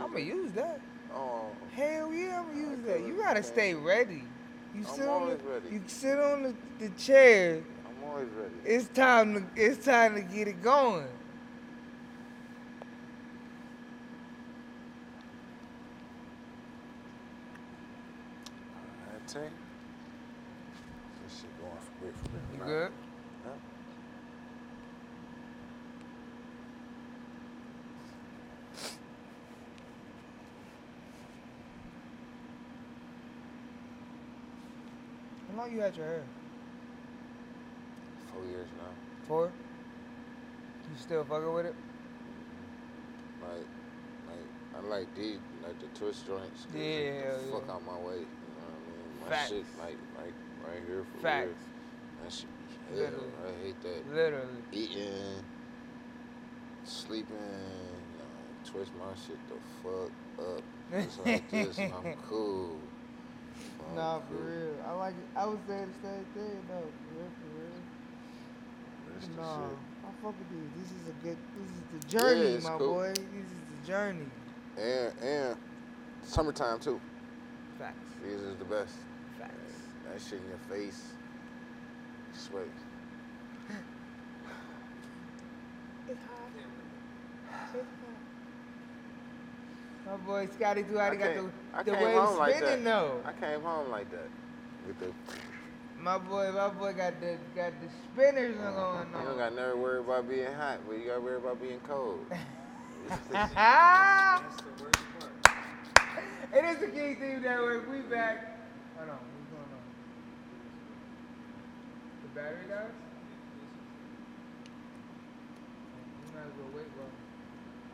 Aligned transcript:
I'm 0.00 0.12
gonna 0.12 0.20
use 0.20 0.52
that. 0.52 0.80
Oh, 1.14 1.46
Hell 1.72 2.12
yeah, 2.12 2.40
I'm 2.40 2.46
gonna 2.48 2.70
use 2.70 2.78
that. 2.86 3.00
You 3.00 3.16
gotta 3.16 3.40
okay. 3.40 3.48
stay 3.48 3.74
ready. 3.74 4.24
You 4.74 4.84
I'm 4.88 4.94
sit 4.94 5.02
on 5.08 5.22
always 5.22 5.38
the, 5.38 5.44
ready. 5.44 5.68
you 5.70 5.82
sit 5.86 6.18
on 6.18 6.42
the, 6.42 6.54
the 6.78 6.88
chair. 6.96 7.62
I'm 7.86 8.08
always 8.10 8.28
ready. 8.30 8.54
It's 8.64 8.88
time 8.88 9.34
to 9.34 9.44
it's 9.62 9.84
time 9.84 10.14
to 10.14 10.22
get 10.22 10.48
it 10.48 10.62
going. 10.62 11.06
Alright, 18.74 19.26
Tay. 19.28 19.48
This 21.24 21.40
shit 21.40 21.60
going 21.60 21.72
for 21.80 22.04
wait 22.04 22.14
for 22.16 22.28
me. 22.30 22.38
You 22.58 22.64
good? 22.64 22.92
Yeah. 23.46 23.52
How 35.51 35.51
long 35.62 35.72
you 35.72 35.80
had 35.80 35.96
your 35.96 36.06
hair? 36.06 36.22
Four 38.32 38.44
years 38.46 38.68
now. 38.78 38.90
Four? 39.28 39.46
You 39.46 40.98
still 40.98 41.24
fucking 41.24 41.52
with 41.52 41.66
it? 41.66 41.74
Mm-hmm. 43.40 43.44
Like, 43.44 43.66
like 44.28 44.84
I 44.84 44.88
like 44.88 45.14
these, 45.14 45.38
like 45.64 45.78
the 45.80 45.86
twist 45.98 46.26
joints. 46.26 46.66
Yeah, 46.74 46.80
the 46.80 47.22
hell 47.22 47.60
Fuck 47.60 47.70
out 47.70 47.86
my 47.86 47.96
way. 47.96 48.16
You 48.16 48.20
know 48.20 48.66
what 48.66 48.74
I 48.74 48.90
mean? 48.90 49.20
My 49.24 49.28
Facts. 49.30 49.48
shit, 49.50 49.64
like, 49.78 49.96
like 50.18 50.34
right 50.66 50.82
here 50.86 51.04
for 51.14 51.22
Facts. 51.22 51.46
real. 51.46 51.54
That 52.24 52.32
shit 52.32 52.48
be 52.90 52.96
hell. 52.96 53.04
Literally. 53.04 53.32
I 53.46 53.64
hate 53.64 53.82
that. 53.82 54.14
Literally. 54.14 54.62
Eating, 54.72 55.44
sleeping, 56.84 57.36
twist 58.64 58.90
my 58.98 59.14
shit 59.26 59.38
the 59.48 59.54
fuck 59.82 60.10
up. 60.46 60.62
Just 60.92 61.24
like 61.24 61.50
this, 61.50 61.78
and 61.78 61.92
I'm 61.94 62.14
cool. 62.28 62.76
I'm 63.90 63.94
Nah, 63.96 64.20
for 64.20 64.34
cool. 64.34 64.42
real. 64.42 64.74
I 64.86 64.92
like 64.92 65.14
it. 65.14 65.28
I 65.36 65.46
would 65.46 65.60
say 65.66 65.84
the 65.84 66.08
same 66.08 66.24
thing 66.34 66.62
though. 66.68 66.92
For 66.92 67.14
real, 67.14 67.32
for 67.38 67.48
real. 67.58 67.82
That's 69.12 69.26
the 69.28 69.36
Nah, 69.36 69.54
shit. 69.68 69.78
I 70.04 70.10
fuck 70.22 70.38
with 70.38 70.48
these. 70.50 70.70
This 70.76 70.90
is 70.92 71.08
a 71.08 71.12
good. 71.24 71.36
This 71.56 71.70
is 71.70 71.82
the 71.92 71.98
journey, 72.18 72.40
it's 72.40 72.64
my 72.64 72.78
cool. 72.78 72.94
boy. 72.94 73.08
This 73.08 73.18
is 73.18 73.62
the 73.70 73.86
journey. 73.86 74.26
And 74.78 75.12
and 75.22 75.56
summertime 76.22 76.78
too. 76.80 77.00
Facts. 77.78 77.96
These 78.24 78.40
is 78.40 78.56
the 78.56 78.64
best. 78.64 78.94
Facts. 79.38 79.52
That 80.10 80.20
shit 80.20 80.40
in 80.40 80.48
your 80.48 80.58
face. 80.58 81.02
Sweat. 82.32 82.66
It's 86.08 86.20
hot. 86.24 86.50
It's 87.74 87.88
hot. 88.00 88.01
My 90.12 90.18
boy 90.18 90.46
Scotty 90.54 90.82
Duhati 90.82 91.12
I 91.12 91.16
got 91.16 91.34
came- 91.34 91.52
I 91.72 91.82
the, 91.82 91.90
the 91.90 91.96
came 91.96 92.04
wave 92.06 92.18
home 92.18 92.38
like 92.38 92.54
spinning 92.56 92.84
that. 92.84 93.00
though. 93.00 93.20
I 93.24 93.32
came 93.32 93.62
home 93.62 93.90
like 93.90 94.10
that. 94.10 94.28
With 94.86 94.98
the 95.00 95.10
My 95.98 96.18
boy, 96.18 96.52
my 96.52 96.68
boy 96.68 96.92
got 96.92 97.18
the 97.18 97.38
got 97.56 97.72
the 97.80 97.88
spinners 98.12 98.54
going 98.56 98.74
on. 98.76 99.06
You 99.18 99.26
don't 99.26 99.38
got 99.38 99.54
never 99.54 99.74
worry 99.74 100.00
about 100.00 100.28
being 100.28 100.52
hot, 100.52 100.80
but 100.86 100.98
you 100.98 101.06
gotta 101.06 101.20
worry 101.22 101.36
about 101.36 101.62
being 101.62 101.80
cold. 101.88 102.26
Ah! 103.32 104.42
That's 104.50 104.62
the 104.62 104.84
worst 104.84 104.98
part. 105.18 105.32
it 106.56 106.64
is 106.66 106.76
the 106.78 106.88
King 106.88 107.16
Team 107.16 107.40
Network. 107.42 107.90
We 107.90 108.00
back. 108.02 108.58
Hold 108.98 109.08
on, 109.08 109.16
what's 109.16 109.48
going 109.48 109.72
on? 109.72 109.84
The 112.22 112.28
battery 112.38 112.68
dies? 112.68 112.92
You 116.20 116.36
might 116.36 116.44
as 116.44 116.52
well 116.60 116.68
wait, 116.76 116.94
bro. 116.96 117.04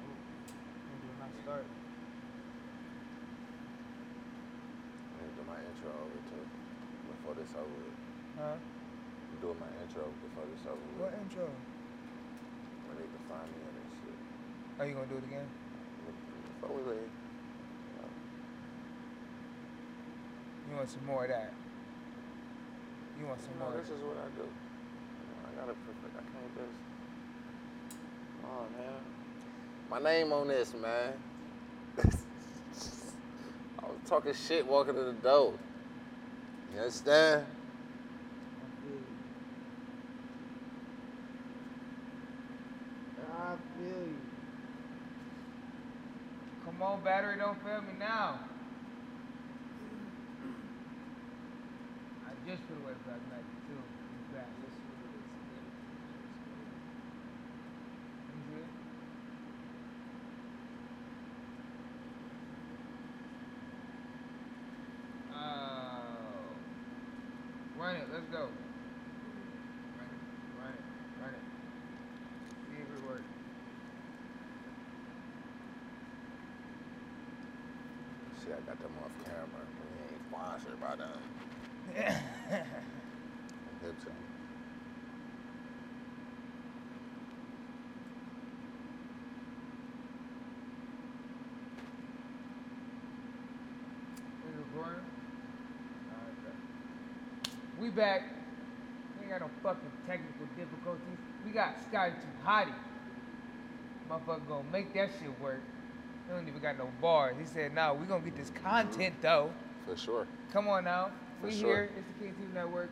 When 0.03 0.99
do 0.99 1.07
not 1.23 1.31
start? 1.45 1.65
I'm 5.09 5.25
gonna 5.25 5.35
do 5.37 5.43
my 5.49 5.59
intro 5.61 5.91
over 5.93 6.21
too. 6.31 6.45
Before 7.09 7.35
this 7.49 7.57
over 7.57 7.73
with. 7.73 7.97
Huh? 8.37 8.61
I'm 8.61 9.39
doing 9.41 9.57
my 9.57 9.73
intro 9.81 10.05
before 10.21 10.45
this 10.53 10.61
over 10.69 10.77
with. 10.77 11.01
What 11.01 11.17
intro? 11.17 11.49
Where 11.49 12.97
they 13.01 13.09
can 13.09 13.23
find 13.25 13.49
me 13.49 13.59
and 13.65 13.77
that 13.81 13.89
shit. 14.05 14.19
Are 14.77 14.85
you 14.85 14.93
gonna 14.93 15.09
do 15.09 15.17
it 15.17 15.25
again? 15.25 15.49
Before 16.61 16.77
we 16.77 16.85
leave. 16.93 17.09
You 20.69 20.77
want 20.77 20.91
some 20.91 21.07
more 21.07 21.25
of 21.25 21.31
that? 21.31 21.53
You 23.19 23.27
want 23.27 23.41
some 23.41 23.53
You 23.55 23.61
know, 23.61 23.71
more? 23.71 23.81
this 23.81 23.89
is 23.89 24.03
what 24.05 24.17
I 24.21 24.29
do. 24.37 24.45
I 24.45 25.61
gotta 25.61 25.73
perfect. 25.73 26.13
I 26.13 26.21
can't 26.21 26.53
just. 26.55 26.77
Come 28.43 28.51
on, 28.51 28.69
man. 28.77 29.01
My 29.91 29.99
name 29.99 30.33
on 30.33 30.49
this, 30.49 30.75
man. 30.75 31.13
I 33.79 33.87
was 33.87 33.97
talking 34.07 34.35
shit 34.35 34.67
walking 34.67 34.95
to 34.95 35.05
the 35.05 35.13
door. 35.15 35.55
You 36.79 36.85
understand? 36.85 37.45
I 43.19 43.57
feel 43.77 44.07
you. 44.07 44.17
Come 46.65 46.81
on, 46.81 47.03
battery, 47.03 47.37
don't 47.37 47.61
fail 47.65 47.83
me 47.83 47.95
now. 47.99 48.39
I 52.25 52.31
just 52.49 52.63
put 52.69 52.77
away 52.77 52.95
Black 53.05 53.23
Magic 53.29 53.59
too. 53.67 53.75
Let 53.75 54.45
me 54.45 54.47
see 58.47 58.61
it. 58.61 58.69
Oh. 65.35 66.29
Run 67.79 67.88
it, 67.99 68.09
let's 68.13 68.29
go. 68.31 68.49
Run 69.99 70.09
it, 70.09 70.21
run 70.61 70.73
it, 70.73 70.83
run 71.23 71.33
it. 71.35 71.45
See 72.69 72.79
if 72.83 72.89
it 72.89 73.03
works. 73.09 73.23
See, 78.45 78.53
I 78.53 78.61
got 78.67 78.79
them 78.81 78.93
off 79.05 79.13
camera. 79.25 79.65
We 79.81 80.15
ain't 80.15 80.23
sponsored 80.31 80.81
by 80.81 80.97
them. 80.97 81.21
Hip 83.83 83.97
to 84.05 84.11
'em. 84.11 84.17
Is 94.49 94.55
it 94.55 94.59
recording? 94.75 95.07
Alright, 96.11 96.39
bet. 96.45 96.59
We 97.89 97.95
back. 97.95 98.21
We 99.17 99.23
ain't 99.23 99.33
got 99.33 99.41
no 99.41 99.51
fucking 99.63 99.89
technical 100.07 100.45
difficulties. 100.59 101.17
We 101.43 101.53
got 101.53 101.75
Scotty 101.89 102.13
to 102.13 102.47
Hottie. 102.47 102.75
Motherfucker 104.11 104.47
gonna 104.47 104.69
make 104.71 104.93
that 104.93 105.09
shit 105.19 105.31
work. 105.41 105.63
He 106.27 106.35
don't 106.35 106.47
even 106.47 106.61
got 106.61 106.77
no 106.77 106.91
bars. 107.01 107.37
He 107.41 107.47
said, 107.47 107.73
"No, 107.73 107.95
we 107.95 108.05
gonna 108.05 108.23
get 108.23 108.37
this 108.37 108.51
content 108.51 109.15
though." 109.23 109.55
For 109.87 109.97
sure. 109.97 110.27
Come 110.53 110.69
on 110.69 110.85
now. 110.85 111.13
For 111.41 111.47
we 111.47 111.53
sure. 111.53 111.67
here. 111.67 111.91
It's 111.97 112.07
the 112.21 112.27
King 112.27 112.53
Network. 112.53 112.91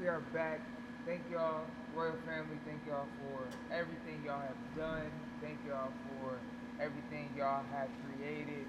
We 0.00 0.06
are 0.06 0.20
back. 0.32 0.60
Thank 1.06 1.22
y'all, 1.28 1.66
Royal 1.92 2.14
Family. 2.24 2.60
Thank 2.64 2.86
y'all 2.86 3.08
for 3.18 3.42
everything 3.74 4.22
y'all 4.24 4.42
have 4.42 4.76
done. 4.76 5.10
Thank 5.42 5.58
y'all 5.66 5.90
for 6.06 6.38
everything 6.80 7.28
y'all 7.36 7.64
have 7.72 7.88
created. 8.06 8.64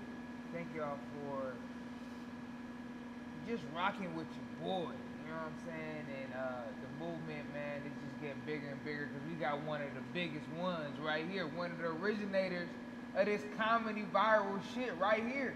Thank 0.51 0.69
y'all 0.75 0.97
for 1.13 1.53
just 3.47 3.61
rocking 3.75 4.15
with 4.15 4.25
your 4.33 4.67
boy. 4.67 4.93
You 5.27 5.33
know 5.33 5.43
what 5.43 5.51
I'm 5.51 5.59
saying? 5.67 6.05
And 6.23 6.31
uh, 6.39 6.63
the 6.79 7.03
movement, 7.03 7.51
man, 7.51 7.83
it's 7.83 7.99
just 7.99 8.15
getting 8.23 8.39
bigger 8.47 8.71
and 8.71 8.83
bigger 8.85 9.09
because 9.11 9.27
we 9.27 9.35
got 9.35 9.61
one 9.63 9.81
of 9.81 9.91
the 9.93 10.03
biggest 10.13 10.47
ones 10.55 10.97
right 11.03 11.25
here. 11.29 11.47
One 11.47 11.71
of 11.71 11.79
the 11.79 11.91
originators 11.99 12.69
of 13.15 13.25
this 13.25 13.41
comedy 13.57 14.05
viral 14.13 14.61
shit 14.73 14.95
right 14.97 15.23
here 15.23 15.53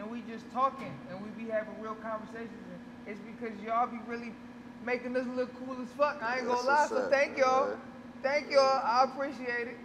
and 0.00 0.10
we 0.10 0.22
just 0.22 0.50
talking 0.52 0.98
and 1.10 1.20
we 1.22 1.28
be 1.30 1.50
having 1.50 1.78
real 1.80 1.94
conversations. 1.96 2.50
And 2.72 2.80
it's 3.06 3.20
because 3.20 3.52
y'all 3.62 3.86
be 3.86 4.00
really 4.06 4.32
making 4.84 5.16
us 5.16 5.26
look 5.36 5.54
cool 5.58 5.76
as 5.80 5.88
fuck. 5.90 6.22
I 6.22 6.38
ain't 6.38 6.46
gonna 6.46 6.66
lie. 6.66 6.86
So 6.88 7.08
thank 7.10 7.38
y'all. 7.38 7.76
Thank 8.22 8.50
y'all. 8.50 8.80
I 8.82 9.04
appreciate 9.04 9.68
it. 9.68 9.76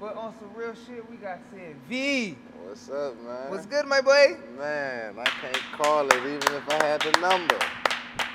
But 0.00 0.16
on 0.16 0.34
some 0.38 0.52
real 0.54 0.74
shit, 0.86 1.08
we 1.08 1.16
got 1.16 1.38
Sid 1.52 1.76
V. 1.88 2.36
What's 2.64 2.90
up, 2.90 3.16
man? 3.22 3.50
What's 3.50 3.66
good, 3.66 3.86
my 3.86 4.00
boy? 4.00 4.36
Man, 4.58 5.18
I 5.18 5.24
can't 5.24 5.62
call 5.72 6.08
it 6.08 6.16
even 6.16 6.36
if 6.36 6.68
I 6.68 6.84
had 6.84 7.02
the 7.02 7.12
number. 7.20 7.58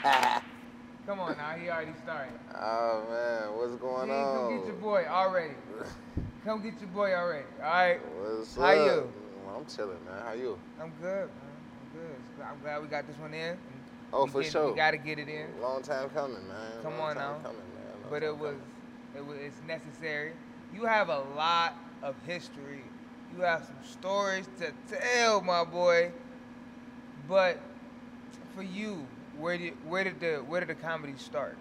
Come 1.06 1.19
on 1.19 1.36
now, 1.38 1.51
he 1.51 1.69
already 1.69 1.92
started. 2.04 2.34
oh 2.56 3.04
man, 3.10 3.57
what's 3.57 3.75
going 3.81 4.10
on? 4.10 4.36
come 4.36 4.57
get 4.57 4.68
your 4.68 4.75
boy 4.75 5.06
already. 5.10 5.56
Come 6.46 6.62
get 6.62 6.80
your 6.80 6.90
boy 6.90 7.13
already. 7.13 7.46
All 7.62 7.69
right. 7.69 8.00
What's 8.22 8.56
How 8.56 8.63
up? 8.63 8.86
you? 8.96 9.13
I'm 9.56 9.66
chilling, 9.66 9.98
man. 10.06 10.22
How 10.24 10.34
you? 10.34 10.57
I'm 10.81 10.92
good, 11.01 11.28
man. 11.28 11.57
I'm 11.81 12.00
good. 12.00 12.46
I'm 12.46 12.60
glad 12.62 12.81
we 12.81 12.88
got 12.88 13.07
this 13.07 13.18
one 13.18 13.34
in. 13.34 13.57
Oh, 14.13 14.25
we 14.25 14.31
for 14.31 14.42
get- 14.44 14.51
sure. 14.51 14.69
We 14.69 14.75
gotta 14.78 14.98
get 14.98 15.19
it 15.19 15.28
in. 15.28 15.48
Long 15.62 15.81
time 15.81 16.10
coming, 16.10 16.48
man. 16.48 16.81
Come 16.81 16.98
Long 16.98 17.10
on 17.10 17.16
time 17.16 17.31
now. 17.38 17.50
Coming, 17.50 17.62
but 18.10 18.24
it 18.24 18.38
was 18.38 18.56
it 19.18 19.25
was 19.25 19.38
it's 19.38 19.62
necessary. 19.68 20.34
You 20.74 20.86
have 20.86 21.10
a 21.10 21.19
lot 21.36 21.75
of 22.04 22.16
history 22.25 22.84
You 23.36 23.44
have 23.44 23.66
some 23.66 23.75
stories 23.84 24.48
to 24.60 24.72
tell, 24.88 25.42
my 25.42 25.63
boy. 25.63 26.12
But 27.28 27.60
for 28.56 28.63
you, 28.63 29.06
where 29.39 29.57
did 29.57 29.74
where 29.88 30.03
did 30.03 30.19
the 30.19 30.38
where 30.47 30.59
did 30.59 30.69
the 30.69 30.75
comedy 30.75 31.13
start? 31.18 31.57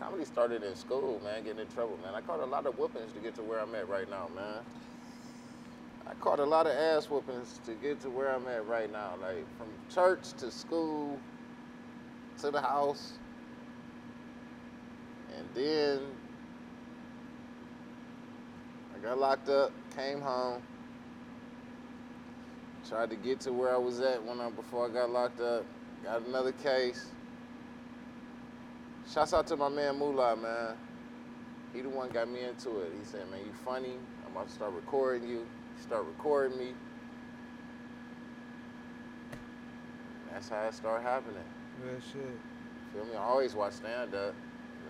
Comedy 0.00 0.24
started 0.24 0.62
in 0.62 0.74
school, 0.74 1.20
man, 1.22 1.44
getting 1.44 1.60
in 1.60 1.68
trouble, 1.68 1.98
man. 2.02 2.14
I 2.14 2.22
caught 2.22 2.40
a 2.40 2.46
lot 2.46 2.66
of 2.66 2.78
whoopings 2.78 3.12
to 3.12 3.20
get 3.20 3.34
to 3.36 3.42
where 3.42 3.60
I'm 3.60 3.74
at 3.74 3.88
right 3.88 4.08
now, 4.08 4.28
man. 4.34 4.64
I 6.06 6.14
caught 6.14 6.40
a 6.40 6.44
lot 6.44 6.66
of 6.66 6.72
ass 6.72 7.08
whoopings 7.08 7.60
to 7.66 7.74
get 7.74 8.00
to 8.00 8.10
where 8.10 8.34
I'm 8.34 8.48
at 8.48 8.66
right 8.66 8.90
now. 8.90 9.12
Like 9.20 9.44
from 9.58 9.68
church 9.94 10.32
to 10.38 10.50
school 10.50 11.18
to 12.40 12.50
the 12.50 12.60
house. 12.60 13.12
And 15.36 15.46
then 15.54 16.00
I 18.94 18.98
got 18.98 19.18
locked 19.18 19.48
up, 19.48 19.72
came 19.94 20.20
home, 20.20 20.62
tried 22.88 23.10
to 23.10 23.16
get 23.16 23.40
to 23.40 23.52
where 23.52 23.74
I 23.74 23.78
was 23.78 24.00
at 24.00 24.22
when 24.24 24.40
I 24.40 24.50
before 24.50 24.86
I 24.86 24.92
got 24.92 25.10
locked 25.10 25.40
up, 25.40 25.64
got 26.04 26.26
another 26.26 26.52
case. 26.52 27.06
Shouts 29.12 29.34
out 29.34 29.46
to 29.48 29.56
my 29.56 29.68
man 29.68 29.98
Moolah, 29.98 30.36
man. 30.36 30.76
He 31.74 31.80
the 31.80 31.88
one 31.88 32.10
got 32.10 32.28
me 32.28 32.40
into 32.44 32.80
it. 32.80 32.92
He 32.98 33.04
said, 33.04 33.28
man, 33.30 33.40
you 33.46 33.52
funny. 33.64 33.94
I'm 34.26 34.32
about 34.32 34.48
to 34.48 34.54
start 34.54 34.72
recording 34.72 35.28
you. 35.28 35.46
Start 35.80 36.04
recording 36.04 36.58
me. 36.58 36.68
That's 40.32 40.48
how 40.48 40.62
it 40.62 40.74
started 40.74 41.02
happening. 41.02 41.42
Real 41.84 41.94
shit. 42.00 42.22
Feel 42.92 43.04
me? 43.04 43.14
I 43.16 43.22
always 43.22 43.54
watch 43.54 43.74
stand 43.74 44.14
up. 44.14 44.34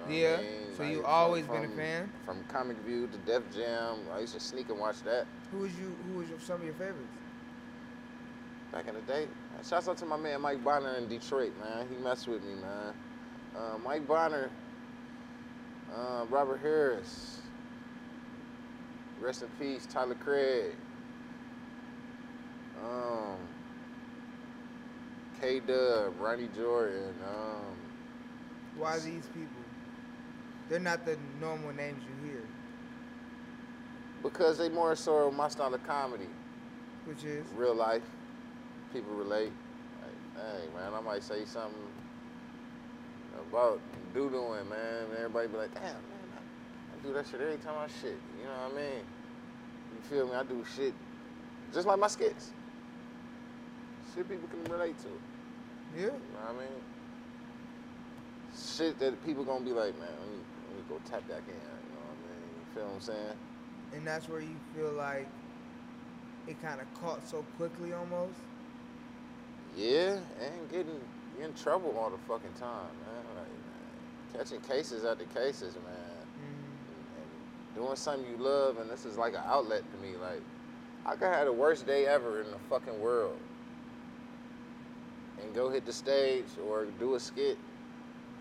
Yeah. 0.09 0.39
So 0.77 0.83
you 0.83 1.05
always 1.05 1.47
been 1.47 1.65
a 1.65 1.69
fan? 1.69 2.11
From 2.25 2.43
Comic 2.49 2.79
View 2.79 3.07
to 3.09 3.19
Def 3.19 3.43
Jam. 3.55 3.99
I 4.15 4.21
used 4.21 4.35
to 4.35 4.41
sneak 4.41 4.71
and 4.71 4.79
watch 4.79 5.03
that 5.03 5.27
Who 5.53 5.59
was 5.59 5.79
you? 5.79 5.95
Who 6.09 6.19
was 6.19 6.29
your, 6.29 6.39
some 6.41 6.57
of 6.57 6.65
your 6.65 6.75
favorites? 6.75 7.13
Back 8.73 8.89
in 8.89 8.95
the 8.95 9.01
day. 9.03 9.27
Shouts 9.69 9.89
out 9.89 9.99
to 9.99 10.07
my 10.07 10.17
man 10.17 10.41
Mike 10.41 10.65
Bonner 10.65 10.95
in 10.95 11.09
Detroit, 11.09 11.53
man. 11.63 11.87
He 11.89 12.03
messed 12.03 12.29
with 12.29 12.43
me, 12.43 12.55
man. 12.55 12.95
Uh, 13.57 13.79
Mike 13.85 14.07
Bonner, 14.07 14.49
uh, 15.95 16.25
Robert 16.31 16.61
Harris, 16.61 17.41
rest 19.21 19.43
in 19.43 19.49
peace, 19.59 19.87
Tyler 19.87 20.15
Craig, 20.15 20.73
um, 22.83 23.37
K 25.41 25.61
Dub, 25.61 26.15
Ronnie 26.19 26.49
Jordan, 26.57 27.15
um, 27.29 27.75
Why 28.79 28.99
these 28.99 29.27
people? 29.27 29.49
They're 30.69 30.79
not 30.79 31.05
the 31.05 31.19
normal 31.41 31.73
names 31.73 32.03
you 32.05 32.31
hear, 32.31 32.43
because 34.23 34.57
they 34.57 34.69
more 34.69 34.95
so 34.95 35.31
my 35.31 35.49
style 35.49 35.75
of 35.75 35.87
comedy, 35.87 36.29
which 37.05 37.25
is 37.25 37.45
real 37.57 37.75
life, 37.75 38.03
people 38.93 39.13
relate. 39.15 39.53
Like, 40.03 40.45
hey 40.45 40.67
man, 40.75 40.93
I 40.95 41.01
might 41.01 41.23
say 41.23 41.45
something 41.45 41.75
about 43.49 43.81
doodling, 44.15 44.69
man. 44.69 45.05
and 45.11 45.15
Everybody 45.19 45.49
be 45.49 45.57
like, 45.57 45.75
damn, 45.75 45.83
man, 45.83 46.27
I, 46.37 46.39
I 46.39 47.07
do 47.07 47.13
that 47.15 47.27
shit 47.27 47.41
every 47.41 47.57
time 47.59 47.75
I 47.79 47.87
shit. 48.03 48.19
You 48.39 48.45
know 48.47 48.69
what 48.69 48.73
I 48.73 48.77
mean? 48.77 49.05
You 49.95 50.01
feel 50.09 50.27
me? 50.27 50.35
I 50.35 50.43
do 50.45 50.65
shit 50.77 50.95
just 51.73 51.87
like 51.87 51.99
my 51.99 52.09
skits. 52.09 52.51
Shit 54.15 54.29
people 54.29 54.49
can 54.49 54.65
relate 54.73 54.97
to. 54.99 55.09
yeah. 55.97 56.03
You 56.03 56.09
know 56.09 56.15
what 56.47 56.57
I 56.57 56.59
mean? 56.59 56.81
Shit 58.57 58.99
that 58.99 59.25
people 59.25 59.45
gonna 59.45 59.65
be 59.65 59.71
like, 59.71 59.97
man, 59.99 60.09
let 60.21 60.29
me, 60.31 60.39
let 60.69 60.77
me 60.77 60.83
go 60.89 61.01
tap 61.09 61.27
that 61.29 61.39
in. 61.47 61.55
You 61.55 61.95
know 61.95 62.03
what 62.03 62.17
I 62.17 62.27
mean? 62.27 62.51
You 62.59 62.75
feel 62.75 62.85
what 62.87 62.95
I'm 62.95 63.01
saying? 63.01 63.37
And 63.95 64.07
that's 64.07 64.29
where 64.29 64.41
you 64.41 64.57
feel 64.75 64.93
like 64.93 65.29
it 66.49 66.61
kind 66.61 66.81
of 66.81 66.93
caught 66.95 67.29
so 67.29 67.45
quickly 67.57 67.93
almost. 67.93 68.39
Yeah, 69.77 70.19
and 70.41 70.71
getting 70.71 71.01
in 71.43 71.55
trouble 71.55 71.97
all 71.99 72.11
the 72.11 72.19
fucking 72.29 72.53
time, 72.59 72.91
man. 73.07 73.25
Like, 73.37 73.47
man, 73.47 74.37
catching 74.37 74.61
cases 74.61 75.05
after 75.05 75.25
cases, 75.27 75.75
man. 75.75 75.95
Mm, 76.39 77.23
and 77.23 77.75
doing 77.75 77.97
something 77.97 78.29
you 78.31 78.37
love, 78.37 78.79
and 78.79 78.91
this 78.91 79.05
is 79.05 79.17
like 79.17 79.35
an 79.35 79.43
outlet 79.47 79.83
to 79.93 80.07
me. 80.07 80.17
Like, 80.17 80.43
I 81.07 81.13
could 81.13 81.29
have 81.29 81.47
the 81.47 81.53
worst 81.53 81.87
day 81.87 82.07
ever 82.07 82.43
in 82.43 82.51
the 82.51 82.59
fucking 82.69 83.01
world, 83.01 83.39
and 85.41 85.55
go 85.55 85.71
hit 85.71 85.87
the 85.87 85.93
stage 85.93 86.45
or 86.69 86.87
do 86.99 87.15
a 87.15 87.21
skit, 87.21 87.57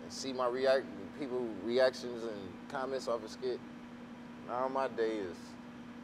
and 0.04 0.12
see 0.12 0.34
my 0.34 0.48
react, 0.48 0.86
people 1.18 1.48
reactions 1.64 2.24
and 2.24 2.42
comments 2.70 3.08
off 3.08 3.24
a 3.24 3.30
skit. 3.30 3.60
Now 4.48 4.68
my 4.68 4.88
day 4.88 5.18
is 5.18 5.38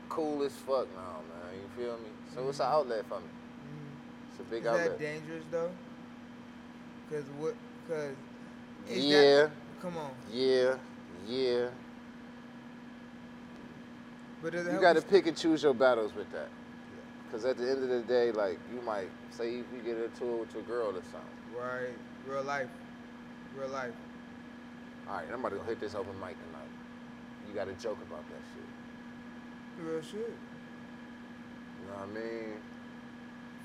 cool 0.08 0.44
as 0.44 0.54
fuck 0.54 0.88
now, 0.96 1.20
man. 1.28 1.56
You 1.56 1.84
feel 1.84 1.98
me? 1.98 2.10
So 2.34 2.48
it's 2.48 2.60
an 2.60 2.68
outlet 2.68 3.06
for 3.08 3.20
me. 3.20 3.26
It's 4.38 4.46
a 4.46 4.52
big 4.52 4.64
Is 4.64 4.68
outlet. 4.68 4.86
that 4.86 5.00
dangerous 5.00 5.44
though? 5.50 5.72
Cause 7.10 7.24
what? 7.40 7.56
Cause 7.88 8.16
is 8.90 9.06
yeah, 9.06 9.22
That, 9.22 9.52
come 9.82 9.96
on. 9.98 10.12
yeah, 10.34 10.76
yeah. 11.26 11.68
But 14.44 14.54
You 14.54 14.80
got 14.82 14.98
to 14.98 15.02
pick 15.02 15.26
and 15.26 15.38
choose 15.38 15.64
your 15.64 15.74
battles 15.74 16.14
with 16.14 16.30
that. 16.34 16.50
Because 17.26 17.46
at 17.46 17.58
the 17.58 17.70
end 17.70 17.82
of 17.84 17.90
the 17.90 18.02
day, 18.02 18.32
like, 18.32 18.60
you 18.74 18.82
might 18.82 19.10
say 19.32 19.56
if 19.60 19.66
you 19.74 19.82
get 19.84 19.98
into 19.98 20.36
it 20.36 20.40
with 20.42 20.54
your 20.54 20.64
girl 20.64 20.90
or 20.90 21.02
something. 21.12 21.58
Right. 21.58 21.96
Real 22.28 22.44
life. 22.44 22.70
Real 23.58 23.70
life. 23.70 23.94
All 25.10 25.16
right, 25.16 25.26
I'm 25.32 25.40
about 25.40 25.50
to 25.50 25.56
go 25.58 25.64
hit 25.64 25.80
this 25.80 25.96
open 25.96 26.14
mic 26.20 26.36
tonight. 26.46 26.70
You 27.48 27.56
got 27.56 27.66
to 27.66 27.74
joke 27.82 27.98
about 28.08 28.24
that 28.30 28.42
shit. 28.54 29.86
Real 29.86 30.02
shit. 30.02 30.14
You 30.20 31.88
know 31.88 31.94
what 31.94 32.10
I 32.10 32.14
mean? 32.14 32.54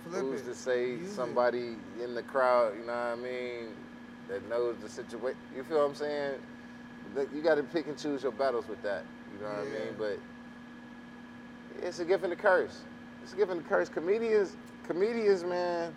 Flip 0.05 0.23
Who's 0.23 0.41
it. 0.41 0.45
to 0.47 0.55
say 0.55 0.91
Use 0.93 1.11
it. 1.11 1.15
somebody 1.15 1.77
in 2.03 2.15
the 2.15 2.23
crowd, 2.23 2.75
you 2.79 2.87
know 2.87 2.93
what 2.93 2.93
I 2.93 3.17
mean, 3.17 3.75
that 4.29 4.49
knows 4.49 4.77
the 4.83 4.89
situation? 4.89 5.39
You 5.55 5.63
feel 5.65 5.79
what 5.79 5.85
I'm 5.85 5.95
saying? 5.95 6.39
You 7.35 7.43
got 7.43 7.57
to 7.57 7.63
pick 7.63 7.87
and 7.87 7.97
choose 7.97 8.23
your 8.23 8.33
battles 8.33 8.69
with 8.69 8.83
that. 8.83 9.05
You 9.33 9.43
know 9.43 9.51
what 9.51 9.61
I 9.61 9.65
mean? 9.65 9.95
But 9.99 10.21
it's 11.87 11.99
a 11.99 12.05
gift 12.05 12.25
and 12.25 12.33
a 12.33 12.37
curse. 12.37 12.83
It's 13.23 13.33
a 13.33 13.37
gift 13.37 13.51
and 13.51 13.61
a 13.61 13.65
curse. 13.65 13.89
Comedians, 13.89 14.57
comedians, 14.85 15.45
man. 15.45 15.93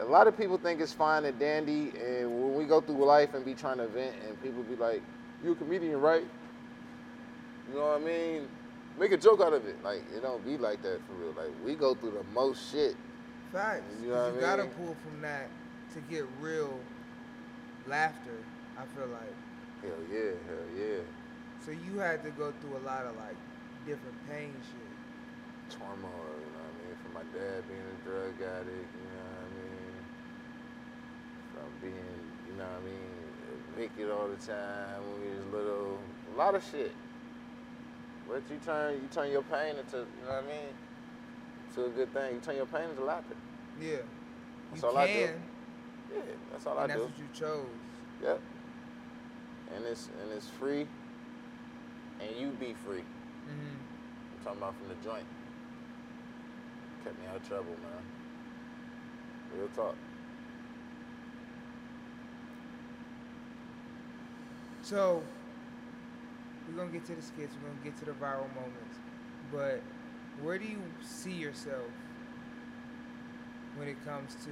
A 0.00 0.04
lot 0.04 0.28
of 0.28 0.36
people 0.36 0.58
think 0.58 0.80
it's 0.80 0.92
fine 0.92 1.24
and 1.24 1.38
dandy, 1.38 1.92
and 2.00 2.30
when 2.30 2.54
we 2.54 2.64
go 2.66 2.80
through 2.80 3.04
life 3.04 3.34
and 3.34 3.44
be 3.44 3.54
trying 3.54 3.78
to 3.78 3.88
vent, 3.88 4.14
and 4.26 4.40
people 4.40 4.62
be 4.62 4.76
like, 4.76 5.02
"You 5.42 5.52
a 5.52 5.54
comedian, 5.56 6.00
right?" 6.00 6.24
You 7.68 7.74
know 7.74 7.82
what 7.82 8.00
I 8.00 8.04
mean? 8.04 8.48
Make 8.98 9.12
a 9.12 9.16
joke 9.16 9.40
out 9.40 9.52
of 9.52 9.64
it. 9.66 9.76
Like 9.84 10.02
it 10.14 10.22
don't 10.22 10.44
be 10.44 10.56
like 10.56 10.82
that 10.82 11.00
for 11.06 11.12
real. 11.14 11.32
Like 11.32 11.54
we 11.64 11.74
go 11.74 11.94
through 11.94 12.12
the 12.12 12.24
most 12.34 12.72
shit. 12.72 12.96
Facts. 13.52 13.82
You 14.02 14.10
know 14.10 14.14
what 14.14 14.32
I 14.32 14.34
you 14.34 14.40
gotta 14.40 14.64
pull 14.64 14.96
from 15.04 15.20
that 15.22 15.48
to 15.94 16.00
get 16.10 16.24
real 16.40 16.80
laughter. 17.86 18.34
I 18.76 18.84
feel 18.96 19.06
like. 19.06 19.34
Hell 19.82 20.02
yeah, 20.10 20.34
hell 20.46 20.66
yeah. 20.76 21.00
So 21.64 21.70
you 21.70 21.98
had 21.98 22.24
to 22.24 22.30
go 22.30 22.52
through 22.60 22.76
a 22.78 22.84
lot 22.84 23.06
of 23.06 23.14
like 23.16 23.36
different 23.86 24.16
pain 24.28 24.52
shit. 24.66 25.78
Trauma, 25.78 25.94
you 25.94 26.02
know 26.02 26.10
what 26.10 26.66
I 26.66 26.74
mean? 26.82 26.96
From 27.04 27.12
my 27.14 27.26
dad 27.38 27.62
being 27.68 27.86
a 27.86 27.98
drug 28.02 28.34
addict, 28.40 28.88
you 28.98 29.08
know 29.14 29.22
what 29.22 29.46
I 29.46 29.54
mean? 29.54 29.94
From 31.54 31.70
being, 31.82 32.18
you 32.50 32.54
know 32.58 32.64
what 32.64 32.82
I 32.82 32.88
mean, 32.88 33.14
evicted 33.76 34.10
all 34.10 34.26
the 34.26 34.40
time 34.42 35.02
when 35.06 35.16
we 35.22 35.36
was 35.36 35.46
little. 35.52 35.98
A 36.34 36.36
lot 36.36 36.54
of 36.54 36.64
shit. 36.72 36.92
But 38.28 38.42
you 38.50 38.58
turn 38.64 38.94
you 38.94 39.08
turn 39.12 39.30
your 39.30 39.42
pain 39.42 39.76
into, 39.76 39.98
you 39.98 40.04
know 40.26 40.34
what 40.34 40.44
I 40.44 40.46
mean? 40.46 40.74
To 41.74 41.86
a 41.86 41.88
good 41.88 42.12
thing. 42.12 42.34
You 42.34 42.40
turn 42.40 42.56
your 42.56 42.66
pain 42.66 42.90
into 42.90 43.04
laughter. 43.04 43.34
Yeah. 43.80 43.96
That's 44.70 44.82
you 44.82 44.88
all 44.88 44.94
can, 44.94 45.02
I 45.02 45.06
do. 45.06 45.32
Yeah, 46.14 46.22
that's 46.52 46.66
all 46.66 46.78
I 46.78 46.82
and 46.82 46.90
that's 46.90 47.00
do. 47.00 47.06
what 47.06 47.18
you 47.18 47.24
chose. 47.34 47.66
Yep. 48.22 48.40
And 49.74 49.84
it's 49.86 50.08
and 50.22 50.32
it's 50.32 50.48
free. 50.48 50.86
And 52.20 52.36
you 52.38 52.50
be 52.50 52.74
free. 52.84 53.04
hmm 53.46 53.76
I'm 54.38 54.44
talking 54.44 54.58
about 54.58 54.74
from 54.76 54.88
the 54.88 55.08
joint. 55.08 55.26
Kept 57.04 57.18
me 57.20 57.26
out 57.30 57.36
of 57.36 57.48
trouble, 57.48 57.76
man. 57.82 58.02
Real 59.58 59.68
talk. 59.68 59.94
So 64.82 65.22
we're 66.68 66.76
gonna 66.76 66.92
get 66.92 67.04
to 67.06 67.14
the 67.14 67.22
skits. 67.22 67.54
We're 67.62 67.68
gonna 67.68 67.84
get 67.84 67.96
to 67.98 68.04
the 68.04 68.12
viral 68.12 68.52
moments. 68.54 68.98
But 69.52 69.80
where 70.42 70.58
do 70.58 70.64
you 70.64 70.82
see 71.02 71.32
yourself 71.32 71.90
when 73.76 73.88
it 73.88 73.96
comes 74.04 74.34
to 74.44 74.50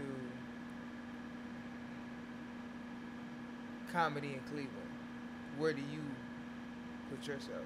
comedy 3.93 4.35
in 4.35 4.41
Cleveland? 4.51 4.71
Where 5.59 5.73
do 5.73 5.81
you 5.81 6.03
put 7.11 7.27
yourself? 7.27 7.65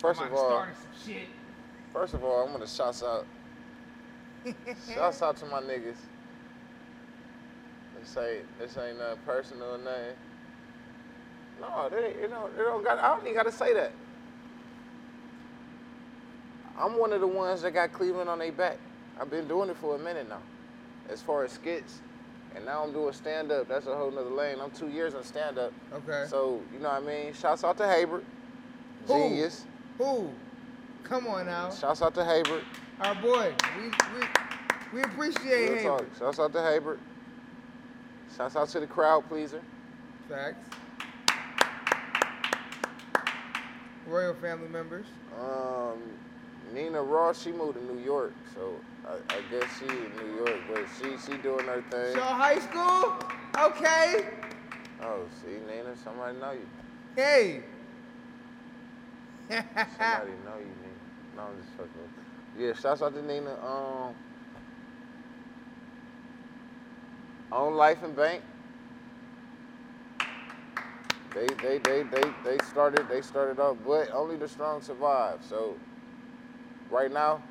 First 0.00 0.20
of 0.20 0.32
all, 0.32 0.48
start 0.48 0.76
some 0.76 1.12
shit. 1.12 1.28
first 1.92 2.14
of 2.14 2.22
all, 2.22 2.46
I'm 2.46 2.52
gonna 2.52 2.68
shout 2.68 3.02
out, 3.02 3.26
shouts 4.94 5.22
out 5.22 5.36
to 5.38 5.46
my 5.46 5.60
niggas. 5.60 5.96
This 8.00 8.16
ain't 8.16 8.58
this 8.58 8.76
ain't 8.76 8.98
nothing 8.98 9.18
personal 9.24 9.74
or 9.74 9.78
nothing. 9.78 10.16
No, 11.60 11.88
they, 11.90 12.14
you 12.22 12.28
know, 12.28 12.48
they 12.56 12.62
don't 12.62 12.84
got. 12.84 12.98
I 12.98 13.08
don't 13.08 13.22
even 13.22 13.34
got 13.34 13.46
to 13.46 13.52
say 13.52 13.74
that. 13.74 13.92
I'm 16.78 16.98
one 16.98 17.12
of 17.12 17.20
the 17.20 17.26
ones 17.26 17.62
that 17.62 17.72
got 17.72 17.92
Cleveland 17.92 18.30
on 18.30 18.38
their 18.38 18.52
back. 18.52 18.78
I've 19.20 19.30
been 19.30 19.48
doing 19.48 19.68
it 19.68 19.76
for 19.76 19.96
a 19.96 19.98
minute 19.98 20.28
now, 20.28 20.42
as 21.10 21.20
far 21.20 21.44
as 21.44 21.52
skits, 21.52 22.00
and 22.54 22.64
now 22.64 22.84
I'm 22.84 22.92
doing 22.92 23.12
stand 23.12 23.50
up. 23.50 23.68
That's 23.68 23.86
a 23.86 23.96
whole 23.96 24.12
nother 24.12 24.30
lane. 24.30 24.58
I'm 24.62 24.70
two 24.70 24.88
years 24.88 25.14
in 25.14 25.24
stand 25.24 25.58
up. 25.58 25.72
Okay. 25.92 26.26
So 26.28 26.62
you 26.72 26.78
know 26.78 26.90
what 26.90 27.02
I 27.02 27.06
mean. 27.06 27.32
Shouts 27.32 27.64
out 27.64 27.76
to 27.78 27.88
Haber, 27.88 28.22
Who? 29.06 29.12
genius. 29.12 29.66
Who? 29.98 30.30
Come 31.02 31.26
on 31.26 31.46
now. 31.46 31.70
Shouts 31.70 32.02
out 32.02 32.14
to 32.14 32.24
Haber. 32.24 32.62
Our 33.00 33.14
boy. 33.16 33.52
We 33.76 33.88
we 34.14 34.26
we 34.92 35.02
appreciate 35.02 35.80
him. 35.80 35.98
Shouts 36.16 36.38
out 36.38 36.52
to 36.52 36.62
Haber. 36.62 37.00
Shouts 38.36 38.56
out 38.56 38.68
to 38.70 38.80
the 38.80 38.86
crowd 38.86 39.28
pleaser. 39.28 39.60
Facts. 40.28 40.68
Royal 44.06 44.34
family 44.34 44.68
members. 44.68 45.06
Um, 45.40 45.98
Nina 46.74 47.02
Ross, 47.02 47.42
she 47.42 47.52
moved 47.52 47.78
to 47.78 47.84
New 47.84 48.00
York, 48.02 48.32
so 48.54 48.74
I, 49.06 49.14
I 49.34 49.40
guess 49.50 49.68
she 49.78 49.86
in 49.86 50.12
New 50.16 50.36
York, 50.36 50.56
but 50.70 50.84
she 50.98 51.16
she 51.24 51.38
doing 51.38 51.66
her 51.66 51.82
thing. 51.90 52.14
So 52.14 52.20
high 52.20 52.58
school? 52.58 53.14
Okay. 53.58 54.26
Oh, 55.02 55.20
see, 55.42 55.58
Nina, 55.72 55.96
somebody 56.02 56.38
know 56.38 56.52
you. 56.52 56.66
Hey. 57.16 57.62
Somebody 59.48 60.32
know 60.44 60.58
you, 60.58 60.74
Nina. 60.82 61.36
No, 61.36 61.42
I'm 61.42 61.56
just 61.60 61.70
fucking. 61.76 61.92
Yeah, 62.58 62.72
shouts 62.74 63.02
out 63.02 63.14
to 63.14 63.22
Nina. 63.22 63.52
Um, 63.64 64.14
on 67.52 67.74
Life 67.74 68.02
and 68.02 68.14
Bank. 68.14 68.42
They 71.34 71.46
they 71.62 71.78
they 71.78 72.02
they 72.02 72.22
they 72.44 72.58
started 72.64 73.08
they 73.08 73.22
started 73.22 73.60
off, 73.60 73.76
but 73.86 74.10
only 74.12 74.36
the 74.36 74.48
strong 74.48 74.82
survive. 74.82 75.42
So 75.42 75.76
right 76.90 77.12
now, 77.12 77.42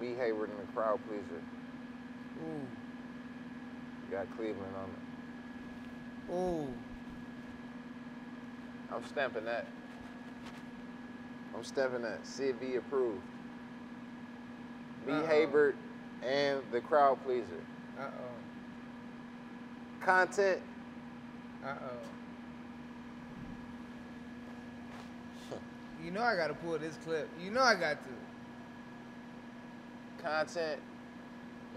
me 0.00 0.14
Hayward 0.14 0.50
and 0.50 0.58
the 0.58 0.72
crowd 0.72 1.00
pleaser 1.06 1.42
hmm. 2.38 2.44
Ooh. 2.44 2.66
got 4.10 4.36
Cleveland 4.36 4.74
on 4.76 4.88
it. 4.90 6.34
Ooh. 6.34 6.68
I'm 8.92 9.04
stamping 9.06 9.44
that. 9.44 9.66
I'm 11.54 11.64
stamping 11.64 12.02
that. 12.02 12.24
CV 12.24 12.76
approved. 12.78 13.31
Me 15.06 15.12
Uh-oh. 15.12 15.26
Hayward 15.26 15.76
and 16.24 16.60
the 16.70 16.80
crowd 16.80 17.18
pleaser. 17.24 17.60
Uh 17.98 18.02
oh. 18.04 20.04
Content. 20.04 20.60
Uh 21.64 21.68
oh. 21.82 21.98
You 26.04 26.10
know 26.10 26.22
I 26.22 26.36
gotta 26.36 26.54
pull 26.54 26.78
this 26.78 26.96
clip. 27.04 27.28
You 27.40 27.50
know 27.50 27.62
I 27.62 27.74
got 27.74 27.98
to. 28.04 28.10
Content. 30.22 30.80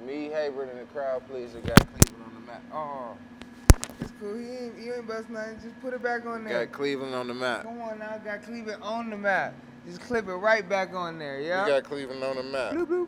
Me 0.05 0.29
Hayward 0.29 0.70
and 0.70 0.79
the 0.79 0.84
crowd 0.86 1.27
pleaser 1.29 1.60
got 1.62 1.77
Cleveland 1.94 2.24
on 2.25 2.34
the 2.34 2.41
map. 2.51 2.62
Oh, 2.74 3.15
It's 4.01 4.12
cool. 4.20 4.36
He 4.38 4.50
ain't, 4.50 4.77
you 4.77 4.94
ain't 4.94 5.08
bust 5.08 5.29
nothing. 5.29 5.58
Just 5.63 5.79
put 5.82 5.94
it 5.94 6.03
back 6.03 6.25
on 6.25 6.44
there. 6.44 6.65
got 6.65 6.74
Cleveland 6.75 7.15
on 7.15 7.27
the 7.27 7.34
map. 7.34 7.63
Come 7.63 7.82
on 7.82 8.00
now. 8.00 8.17
Got 8.24 8.44
Cleveland 8.44 8.84
on 8.84 9.10
the 9.10 9.17
map. 9.17 9.53
Just 9.85 10.01
clip 10.01 10.27
it 10.27 10.33
right 10.33 10.67
back 10.67 10.93
on 10.93 11.19
there. 11.19 11.39
Yeah. 11.39 11.65
We 11.65 11.71
got 11.71 11.83
Cleveland 11.83 12.23
on 12.23 12.37
the 12.37 12.43
map. 12.43 12.73
Bloop, 12.73 12.87
bloop. 12.87 13.07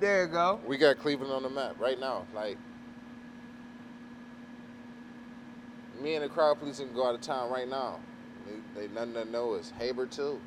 There 0.00 0.24
you 0.24 0.28
go. 0.28 0.60
We 0.66 0.76
got 0.76 0.98
Cleveland 0.98 1.32
on 1.32 1.42
the 1.42 1.50
map 1.50 1.76
right 1.78 1.98
now. 2.00 2.26
Like 2.34 2.58
me 6.00 6.14
and 6.14 6.24
the 6.24 6.28
crowd 6.28 6.58
pleaser 6.60 6.84
can 6.84 6.94
go 6.94 7.06
out 7.06 7.14
of 7.14 7.20
town 7.20 7.50
right 7.50 7.68
now. 7.68 8.00
They, 8.74 8.80
they 8.80 8.88
nothing 8.92 9.14
to 9.14 9.24
know 9.24 9.54
us. 9.54 9.72
Haber 9.78 10.06
too. 10.06 10.40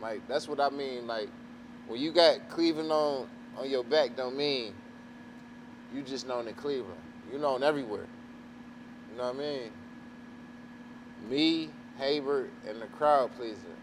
Like 0.00 0.26
that's 0.28 0.48
what 0.48 0.60
I 0.60 0.70
mean. 0.70 1.06
Like 1.06 1.28
when 1.86 2.00
you 2.00 2.12
got 2.12 2.48
Cleveland 2.48 2.90
on 2.90 3.28
on 3.56 3.70
your 3.70 3.84
back, 3.84 4.16
don't 4.16 4.36
mean 4.36 4.74
you 5.94 6.02
just 6.02 6.26
known 6.26 6.48
in 6.48 6.54
Cleveland. 6.54 7.00
You 7.32 7.38
known 7.38 7.62
everywhere. 7.62 8.06
You 9.10 9.18
know 9.18 9.26
what 9.28 9.36
I 9.36 9.38
mean? 9.38 9.70
Me, 11.28 11.70
Haber, 11.98 12.48
and 12.68 12.82
the 12.82 12.86
crowd 12.86 13.30
pleaser. 13.36 13.73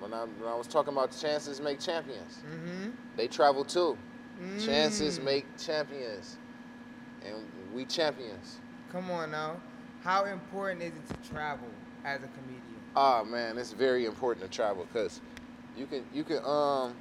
When 0.00 0.12
I 0.12 0.20
when 0.24 0.48
I 0.48 0.54
was 0.54 0.66
talking 0.66 0.92
about 0.92 1.16
chances 1.18 1.60
make 1.60 1.80
champions. 1.80 2.38
Mm-hmm. 2.46 2.90
They 3.16 3.26
travel 3.28 3.64
too. 3.64 3.96
Chances 4.64 5.18
Mm. 5.18 5.24
make 5.24 5.46
champions. 5.58 6.36
And 7.26 7.34
we 7.74 7.84
champions. 7.84 8.58
Come 8.92 9.10
on 9.10 9.30
now. 9.32 9.56
How 10.02 10.24
important 10.26 10.82
is 10.82 10.92
it 10.92 11.22
to 11.24 11.30
travel 11.30 11.68
as 12.04 12.20
a 12.22 12.28
comedian? 12.28 12.62
Ah 12.94 13.24
man, 13.24 13.58
it's 13.58 13.72
very 13.72 14.06
important 14.06 14.48
to 14.50 14.54
travel 14.56 14.86
because 14.92 15.20
you 15.76 15.86
can 15.86 16.04
you 16.14 16.22
can 16.24 16.38
um 16.44 16.94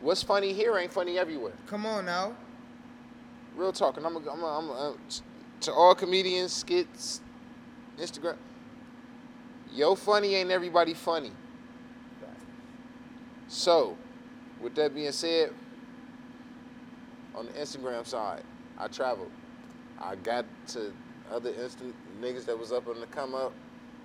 what's 0.00 0.22
funny 0.22 0.52
here 0.52 0.76
ain't 0.78 0.92
funny 0.92 1.18
everywhere. 1.18 1.52
Come 1.66 1.86
on 1.86 2.06
now. 2.06 2.34
Real 3.54 3.72
talking. 3.72 4.04
I'm 4.06 4.16
a, 4.16 4.30
I'm 4.30 4.42
a, 4.42 4.58
I'm 4.58 4.70
a, 4.70 4.94
to 5.60 5.72
all 5.72 5.94
comedians, 5.94 6.52
skits, 6.54 7.20
Instagram. 7.98 8.36
Yo 9.74 9.94
funny 9.94 10.34
ain't 10.34 10.50
everybody 10.50 10.94
funny. 10.94 11.32
So, 13.48 13.96
with 14.60 14.74
that 14.76 14.94
being 14.94 15.12
said, 15.12 15.52
on 17.34 17.46
the 17.46 17.52
Instagram 17.52 18.06
side, 18.06 18.42
I 18.78 18.88
traveled. 18.88 19.30
I 20.00 20.16
got 20.16 20.44
to 20.68 20.92
other 21.30 21.50
instant 21.50 21.94
niggas 22.20 22.44
that 22.46 22.58
was 22.58 22.72
up 22.72 22.88
on 22.88 23.00
the 23.00 23.06
come 23.06 23.34
up. 23.34 23.52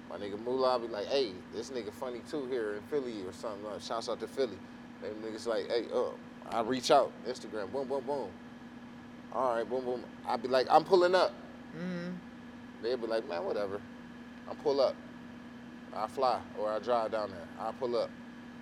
My 0.10 0.18
nigga 0.18 0.42
Moolah 0.42 0.80
be 0.80 0.88
like, 0.88 1.08
hey, 1.08 1.32
this 1.54 1.70
nigga 1.70 1.94
funny 1.94 2.22
too 2.30 2.46
here 2.48 2.76
in 2.76 2.82
Philly 2.84 3.24
or 3.26 3.34
something. 3.34 3.66
Uh, 3.66 3.80
shouts 3.80 4.08
out 4.10 4.20
to 4.22 4.28
Philly. 4.28 4.58
Them 5.02 5.16
niggas 5.24 5.48
like, 5.48 5.68
hey, 5.68 5.86
uh, 5.94 6.10
I 6.50 6.62
reach 6.62 6.92
out, 6.92 7.12
Instagram, 7.28 7.72
boom, 7.72 7.88
boom, 7.88 8.04
boom. 8.06 8.30
All 9.34 9.56
right, 9.56 9.70
boom, 9.70 9.84
boom. 9.84 10.04
I 10.26 10.38
be 10.38 10.48
like, 10.48 10.68
I'm 10.70 10.84
pulling 10.84 11.14
up. 11.14 11.34
Mm-hmm. 11.78 12.14
They 12.82 12.96
be 12.96 13.08
like, 13.08 13.28
man, 13.28 13.44
whatever. 13.44 13.82
I 14.50 14.54
pull 14.56 14.80
up. 14.80 14.96
I 15.98 16.08
fly 16.08 16.40
or 16.60 16.72
I 16.72 16.80
drive 16.80 17.12
down 17.12 17.32
there. 17.32 17.48
I 17.60 17.72
pull 17.72 17.98
up. 17.98 18.10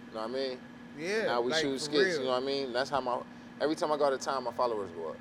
You 0.09 0.15
know 0.15 0.21
what 0.21 0.29
I 0.29 0.33
mean? 0.33 0.57
Yeah. 0.97 1.25
now 1.25 1.41
we 1.41 1.51
like, 1.51 1.61
shoot 1.61 1.79
skits. 1.79 2.03
real. 2.03 2.17
You 2.19 2.23
know 2.25 2.31
what 2.31 2.43
I 2.43 2.45
mean? 2.45 2.71
That's 2.71 2.89
how 2.89 3.01
my 3.01 3.19
every 3.59 3.75
time 3.75 3.91
I 3.91 3.97
go 3.97 4.05
out 4.05 4.13
of 4.13 4.21
town, 4.21 4.43
my 4.43 4.51
followers 4.51 4.89
go 4.95 5.09
up. 5.09 5.17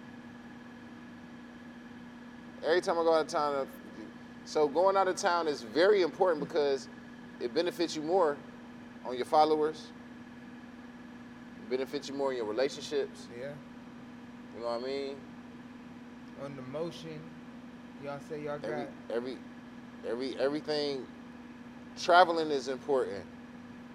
Every 2.64 2.80
time 2.80 2.98
I 2.98 3.02
go 3.02 3.14
out 3.14 3.22
of 3.22 3.26
town, 3.26 3.54
uh, 3.54 3.64
so 4.44 4.68
going 4.68 4.96
out 4.96 5.08
of 5.08 5.16
town 5.16 5.48
is 5.48 5.62
very 5.62 6.02
important 6.02 6.46
because 6.46 6.88
it 7.40 7.52
benefits 7.52 7.96
you 7.96 8.02
more 8.02 8.36
on 9.04 9.16
your 9.16 9.26
followers. 9.26 9.88
It 11.58 11.70
benefits 11.70 12.08
you 12.08 12.14
more 12.14 12.30
in 12.30 12.38
your 12.38 12.46
relationships. 12.46 13.26
Yeah. 13.36 13.50
You 14.54 14.60
know 14.60 14.68
what 14.68 14.82
I 14.82 14.86
mean? 14.86 15.16
On 16.44 16.54
the 16.54 16.62
motion. 16.62 17.20
Y'all 18.04 18.20
say 18.28 18.42
y'all 18.42 18.58
got. 18.58 18.70
Every 18.70 18.86
every 19.10 19.38
every 20.06 20.38
everything. 20.38 21.06
Traveling 21.96 22.50
is 22.50 22.68
important 22.68 23.24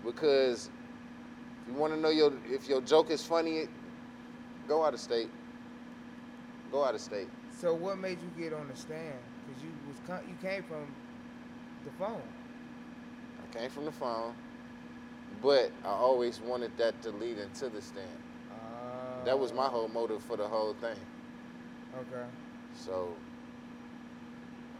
because 0.05 0.69
if 1.61 1.73
you 1.73 1.79
want 1.79 1.93
to 1.93 1.99
know 1.99 2.09
your 2.09 2.31
if 2.45 2.69
your 2.69 2.81
joke 2.81 3.11
is 3.11 3.23
funny, 3.23 3.67
go 4.67 4.83
out 4.85 4.93
of 4.93 4.99
state. 4.99 5.29
Go 6.71 6.83
out 6.85 6.95
of 6.95 7.01
state. 7.01 7.27
So 7.59 7.73
what 7.73 7.97
made 7.97 8.19
you 8.21 8.41
get 8.41 8.53
on 8.53 8.67
the 8.69 8.75
stand? 8.75 9.15
Cause 9.47 9.63
you 9.63 9.69
was 9.87 10.21
you 10.27 10.35
came 10.41 10.63
from 10.63 10.87
the 11.83 11.91
phone. 11.91 12.21
I 13.43 13.57
came 13.57 13.69
from 13.69 13.85
the 13.85 13.91
phone, 13.91 14.33
but 15.41 15.71
I 15.83 15.89
always 15.89 16.39
wanted 16.39 16.71
that 16.77 17.01
to 17.01 17.11
lead 17.11 17.37
into 17.37 17.69
the 17.69 17.81
stand. 17.81 18.07
Uh, 18.51 19.25
That 19.25 19.37
was 19.37 19.51
my 19.51 19.65
whole 19.65 19.87
motive 19.89 20.23
for 20.23 20.37
the 20.37 20.47
whole 20.47 20.73
thing. 20.75 20.97
Okay. 21.95 22.25
So 22.75 23.13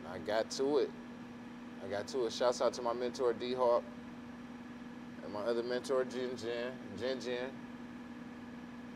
when 0.03 0.13
I 0.13 0.19
got 0.25 0.49
to 0.51 0.77
it, 0.79 0.91
I 1.85 1.89
got 1.89 2.07
two. 2.07 2.25
it. 2.25 2.33
Shouts 2.33 2.61
out 2.61 2.73
to 2.73 2.81
my 2.81 2.93
mentor 2.93 3.33
D 3.33 3.53
Hawk 3.53 3.83
and 5.23 5.33
my 5.33 5.41
other 5.41 5.63
mentor 5.63 6.05
Jin 6.05 6.31
Jin. 6.37 6.71
Jen 6.99 7.19
Jen. 7.19 7.49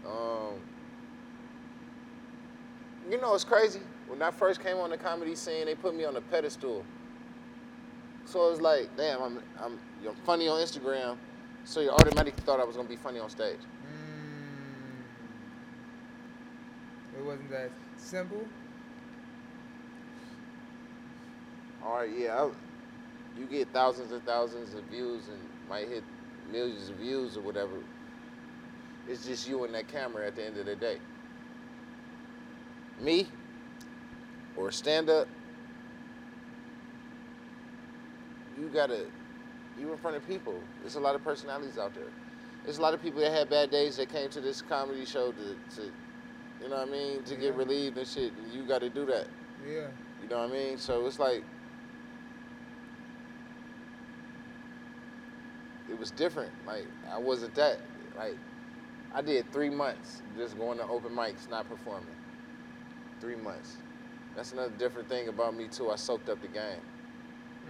Um, 0.06 0.60
you 3.10 3.20
know 3.20 3.34
it's 3.34 3.44
crazy. 3.44 3.80
When 4.08 4.22
I 4.22 4.32
first 4.32 4.62
came 4.62 4.78
on 4.78 4.90
the 4.90 4.98
comedy 4.98 5.36
scene, 5.36 5.66
they 5.66 5.76
put 5.76 5.96
me 5.96 6.06
on 6.06 6.16
a 6.16 6.22
pedestal. 6.22 6.86
So 8.26 8.48
it 8.48 8.52
was 8.52 8.62
like, 8.62 8.96
damn, 8.98 9.22
I'm 9.22 9.40
I'm 9.62 9.80
you're 10.04 10.14
funny 10.26 10.48
on 10.48 10.60
Instagram, 10.62 11.18
so 11.64 11.80
you 11.80 11.90
automatically 11.90 12.44
thought 12.46 12.60
I 12.60 12.64
was 12.64 12.76
gonna 12.76 12.88
be 12.90 12.96
funny 12.96 13.20
on 13.20 13.30
stage. 13.30 13.60
Mm. 17.16 17.20
It 17.20 17.26
wasn't 17.26 17.50
that 17.52 17.72
simple. 17.98 18.46
All 21.84 21.98
right, 21.98 22.10
yeah, 22.18 22.50
you 23.38 23.46
get 23.46 23.68
thousands 23.74 24.12
and 24.12 24.24
thousands 24.26 24.74
of 24.74 24.84
views 24.86 25.28
and 25.28 25.40
might 25.70 25.88
hit 25.88 26.04
millions 26.52 26.90
of 26.90 26.96
views 26.98 27.38
or 27.38 27.42
whatever. 27.42 27.76
It's 29.08 29.26
just 29.26 29.48
you 29.48 29.64
and 29.64 29.74
that 29.74 29.88
camera 29.88 30.28
at 30.28 30.36
the 30.36 30.46
end 30.46 30.58
of 30.58 30.66
the 30.66 30.76
day. 30.76 30.98
me 33.02 33.28
or 34.56 34.72
stand 34.72 35.10
up, 35.10 35.28
you 38.58 38.70
gotta 38.70 39.06
you 39.80 39.92
in 39.92 39.98
front 39.98 40.16
of 40.16 40.28
people. 40.28 40.54
There's 40.82 40.96
a 40.96 41.00
lot 41.00 41.16
of 41.16 41.24
personalities 41.24 41.78
out 41.78 41.96
there. 41.96 42.04
There's 42.64 42.78
a 42.78 42.82
lot 42.82 42.94
of 42.94 43.02
people 43.02 43.20
that 43.22 43.32
had 43.32 43.50
bad 43.50 43.72
days 43.72 43.98
that 43.98 44.10
came 44.10 44.30
to 44.30 44.40
this 44.40 44.62
comedy 44.62 45.06
show 45.06 45.32
to, 45.32 45.76
to 45.76 45.92
you 46.62 46.70
know 46.70 46.78
what 46.78 46.88
I 46.88 46.92
mean, 46.92 47.24
to 47.24 47.36
get 47.36 47.56
relieved 47.56 47.98
and 47.98 48.08
shit. 48.08 48.32
And 48.32 48.54
you 48.54 48.64
gotta 48.64 48.90
do 48.90 49.06
that. 49.08 49.28
Yeah. 49.68 49.88
You 50.22 50.30
know 50.30 50.40
what 50.40 50.52
I 50.52 50.54
mean? 50.54 50.78
So 50.78 51.06
it's 51.06 51.20
like 51.20 51.44
it 55.94 56.00
was 56.00 56.10
different. 56.12 56.52
Like 56.66 56.88
I 57.10 57.20
wasn't 57.20 57.54
that 57.56 57.80
like 58.18 58.38
I 59.14 59.22
did 59.22 59.52
three 59.54 59.70
months 59.70 60.24
just 60.36 60.58
going 60.58 60.80
to 60.80 60.88
open 60.88 61.12
mics, 61.12 61.48
not 61.50 61.70
performing. 61.70 62.16
Three 63.22 63.36
months. 63.36 63.78
That's 64.36 64.52
another 64.52 64.74
different 64.78 65.08
thing 65.08 65.28
about 65.28 65.56
me 65.56 65.68
too. 65.68 65.92
I 65.92 65.96
soaked 65.96 66.30
up 66.30 66.42
the 66.42 66.48
game. 66.48 66.82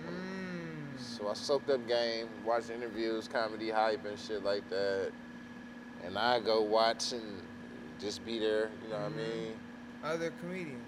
Mm. 0.08 0.98
So 0.98 1.27
I 1.27 1.34
soaked 1.34 1.70
up 1.70 1.86
game, 1.86 2.27
watched 2.46 2.70
interviews, 2.70 3.27
comedy 3.27 3.70
hype 3.70 4.06
and 4.06 4.18
shit 4.18 4.42
like 4.42 4.68
that. 4.70 5.12
And 6.06 6.18
I 6.18 6.39
go 6.39 6.63
watch 6.63 7.12
and 7.12 7.42
just 8.00 8.25
be 8.25 8.39
there, 8.39 8.70
you 8.82 8.89
know 8.89 8.96
what 8.96 9.06
I 9.06 9.10
Mhm. 9.10 9.15
mean? 9.18 9.56
Other 10.01 10.32
comedians. 10.32 10.86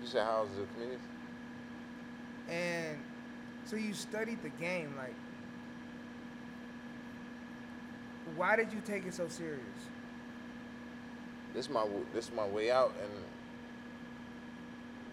You 0.00 0.06
said 0.08 0.24
how 0.24 0.42
was 0.44 0.56
the 0.56 0.64
community? 0.72 1.02
And 2.48 2.98
so 3.68 3.76
you 3.76 3.94
studied 3.94 4.42
the 4.42 4.50
game, 4.50 4.94
like 4.96 5.14
why 8.36 8.56
did 8.56 8.72
you 8.72 8.80
take 8.84 9.06
it 9.06 9.14
so 9.14 9.28
serious? 9.28 9.62
this 11.54 11.70
my 11.70 11.84
this 12.14 12.30
my 12.36 12.46
way 12.46 12.70
out 12.70 12.92
and 13.02 13.10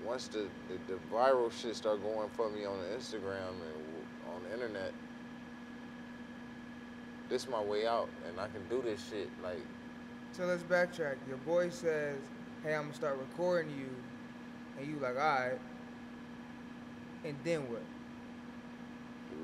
once 0.05 0.27
the, 0.27 0.47
the, 0.67 0.93
the 0.93 0.99
viral 1.11 1.51
shit 1.51 1.75
start 1.75 2.01
going 2.03 2.29
for 2.29 2.49
me 2.49 2.65
on 2.65 2.77
the 2.77 2.85
Instagram 2.95 3.49
and 3.49 4.33
on 4.35 4.43
the 4.43 4.53
internet 4.53 4.91
this 7.29 7.47
my 7.47 7.61
way 7.61 7.87
out 7.87 8.09
and 8.27 8.39
I 8.39 8.47
can 8.47 8.61
do 8.69 8.81
this 8.83 9.03
shit 9.09 9.29
like 9.41 9.65
So 10.33 10.45
let's 10.45 10.63
backtrack. 10.63 11.15
Your 11.27 11.37
boy 11.37 11.69
says, 11.69 12.19
"Hey, 12.61 12.75
I'm 12.75 12.83
gonna 12.83 12.93
start 12.93 13.17
recording 13.17 13.71
you," 13.71 13.89
and 14.77 14.85
you 14.85 14.99
like, 14.99 15.15
"All 15.15 15.23
right." 15.23 15.59
And 17.23 17.35
then 17.43 17.61
what? 17.71 17.81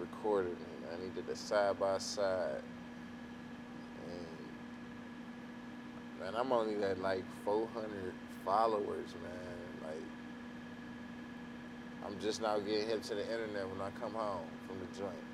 Recorded 0.01 0.57
man 0.89 0.99
he 1.03 1.21
did 1.21 1.29
a 1.31 1.35
side 1.35 1.79
by 1.79 1.97
side 1.97 2.61
and 4.09 4.27
man 6.19 6.33
I'm 6.37 6.51
only 6.51 6.83
at 6.83 6.99
like 6.99 7.23
400 7.45 8.13
followers 8.43 9.13
man 9.23 9.87
like 9.87 10.03
I'm 12.05 12.19
just 12.19 12.41
now 12.41 12.57
getting 12.59 12.87
hip 12.87 13.03
to 13.03 13.15
the 13.15 13.23
internet 13.23 13.69
when 13.69 13.79
I 13.79 13.89
come 14.01 14.13
home 14.13 14.47
from 14.67 14.79
the 14.79 14.99
joint 14.99 15.31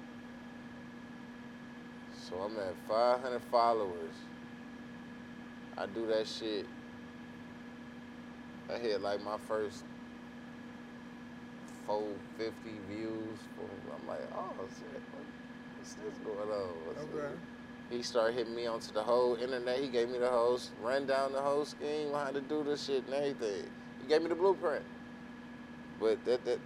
So 2.29 2.35
I'm 2.35 2.57
at 2.57 2.75
500 2.89 3.41
followers. 3.49 4.11
I 5.77 5.85
do 5.85 6.05
that 6.07 6.27
shit. 6.27 6.65
I 8.69 8.77
hit 8.79 9.01
like 9.01 9.23
my 9.23 9.37
first 9.47 9.85
450 11.87 12.69
views. 12.89 13.39
For, 13.55 13.63
I'm 13.95 14.07
like, 14.07 14.19
oh 14.35 14.53
shit, 14.77 15.01
what- 15.13 15.23
what's 15.77 15.93
this 15.93 16.13
going 16.25 16.49
on? 16.51 16.69
What's 16.85 16.99
Okay. 17.03 17.11
this? 17.33 17.39
He 17.89 18.03
started 18.03 18.33
hitting 18.35 18.53
me 18.55 18.67
onto 18.67 18.91
the 18.91 19.01
whole 19.03 19.35
internet. 19.35 19.79
He 19.79 19.87
gave 19.87 20.09
me 20.09 20.17
the 20.19 20.29
whole, 20.29 20.55
s- 20.55 20.71
run 20.81 21.05
down 21.05 21.31
the 21.31 21.41
whole 21.41 21.63
scheme, 21.63 22.11
how 22.11 22.31
to 22.31 22.41
do 22.41 22.61
this 22.63 22.83
shit 22.85 23.05
and 23.05 23.13
everything. 23.13 23.71
He 24.01 24.07
gave 24.09 24.21
me 24.21 24.27
the 24.27 24.35
blueprint. 24.35 24.83
But 25.99 26.23
that, 26.25 26.43
that, 26.43 26.59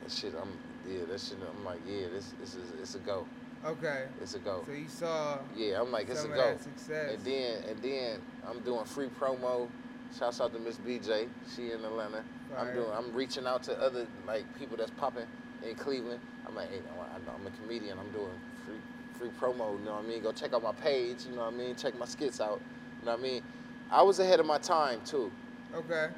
that 0.00 0.12
shit, 0.12 0.32
I'm, 0.40 0.56
yeah, 0.88 1.04
that 1.06 1.20
shit, 1.20 1.38
I'm 1.48 1.64
like, 1.64 1.80
yeah, 1.86 2.06
this, 2.12 2.32
this 2.40 2.54
is, 2.54 2.70
it's 2.80 2.94
a 2.94 2.98
go. 3.00 3.26
Okay. 3.64 4.06
It's 4.20 4.34
a 4.34 4.38
go. 4.38 4.62
So 4.66 4.72
you 4.72 4.88
saw 4.88 5.38
Yeah, 5.56 5.80
I'm 5.80 5.90
like, 5.92 6.08
it's 6.08 6.24
a 6.24 6.28
go. 6.28 6.56
success. 6.56 7.14
And 7.14 7.24
then 7.24 7.62
and 7.68 7.82
then 7.82 8.20
I'm 8.48 8.58
doing 8.60 8.84
free 8.84 9.08
promo. 9.20 9.68
Shouts 10.18 10.40
out 10.40 10.52
to 10.52 10.58
Miss 10.58 10.76
BJ. 10.76 11.28
She 11.54 11.70
in 11.72 11.84
Atlanta. 11.84 12.22
I'm 12.58 12.74
doing 12.74 12.90
I'm 12.94 13.12
reaching 13.14 13.46
out 13.46 13.62
to 13.64 13.80
other 13.80 14.06
like 14.26 14.44
people 14.58 14.76
that's 14.76 14.90
popping 14.92 15.26
in 15.66 15.74
Cleveland. 15.74 16.20
I'm 16.46 16.54
like, 16.54 16.70
hey, 16.70 16.78
I 16.78 17.18
know 17.24 17.32
I'm 17.34 17.46
a 17.46 17.50
comedian. 17.62 17.98
I'm 17.98 18.10
doing 18.12 18.32
free 18.66 18.76
free 19.18 19.30
promo, 19.40 19.78
you 19.78 19.84
know 19.84 19.94
what 19.94 20.04
I 20.04 20.08
mean? 20.08 20.22
Go 20.22 20.32
check 20.32 20.52
out 20.52 20.62
my 20.62 20.72
page, 20.72 21.26
you 21.28 21.36
know 21.36 21.44
what 21.44 21.54
I 21.54 21.56
mean? 21.56 21.76
Check 21.76 21.98
my 21.98 22.06
skits 22.06 22.40
out. 22.40 22.60
You 23.00 23.06
know 23.06 23.12
what 23.12 23.20
I 23.20 23.22
mean? 23.22 23.42
I 23.90 24.02
was 24.02 24.18
ahead 24.18 24.40
of 24.40 24.46
my 24.46 24.58
time 24.58 25.00
too, 25.04 25.30
Okay. 25.74 26.08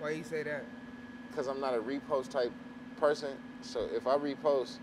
Why 0.00 0.10
you 0.10 0.24
say 0.24 0.42
that? 0.44 0.64
because 1.30 1.48
I'm 1.48 1.60
not 1.60 1.74
a 1.74 1.78
repost 1.78 2.30
type 2.30 2.52
person. 2.98 3.30
So 3.60 3.88
if 3.94 4.06
I 4.06 4.16
repost 4.16 4.78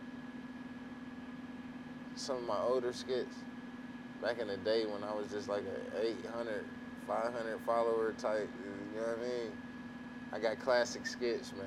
some 2.15 2.37
of 2.37 2.43
my 2.43 2.59
older 2.59 2.93
skits 2.93 3.35
back 4.21 4.39
in 4.39 4.47
the 4.47 4.57
day 4.57 4.85
when 4.85 5.03
I 5.03 5.13
was 5.13 5.31
just 5.31 5.49
like 5.49 5.63
a 5.95 6.05
800, 6.05 6.63
500 7.07 7.59
follower 7.65 8.13
type, 8.17 8.49
you 8.93 8.99
know 9.01 9.07
what 9.07 9.19
I 9.19 9.21
mean? 9.21 9.51
I 10.31 10.39
got 10.39 10.59
classic 10.59 11.05
skits, 11.05 11.51
man. 11.53 11.65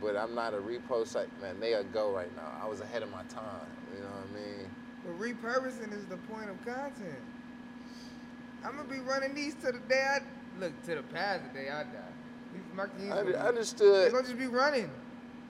But 0.00 0.16
I'm 0.16 0.34
not 0.34 0.54
a 0.54 0.58
repost 0.58 1.14
type, 1.14 1.30
man. 1.40 1.58
They 1.58 1.74
a 1.74 1.82
go 1.82 2.12
right 2.14 2.34
now. 2.36 2.52
I 2.62 2.68
was 2.68 2.80
ahead 2.80 3.02
of 3.02 3.10
my 3.10 3.22
time, 3.24 3.66
you 3.94 4.00
know 4.00 4.06
what 4.06 4.28
I 4.30 4.34
mean? 4.34 4.70
But 5.04 5.18
repurposing 5.18 5.92
is 5.92 6.04
the 6.06 6.16
point 6.18 6.50
of 6.50 6.64
content. 6.64 7.18
I'm 8.64 8.76
gonna 8.76 8.88
be 8.88 8.98
running 9.00 9.34
these 9.34 9.54
to 9.56 9.72
the 9.72 9.78
day 9.88 10.04
I 10.06 10.18
look 10.60 10.72
to 10.84 10.94
the 10.96 11.02
past 11.02 11.42
the 11.52 11.60
day 11.60 11.68
I 11.68 11.84
die. 11.84 11.90
These 12.52 12.62
marketing 12.74 13.12
Under, 13.12 13.32
They're 13.32 14.10
gonna 14.10 14.22
just 14.22 14.38
be 14.38 14.46
running. 14.46 14.90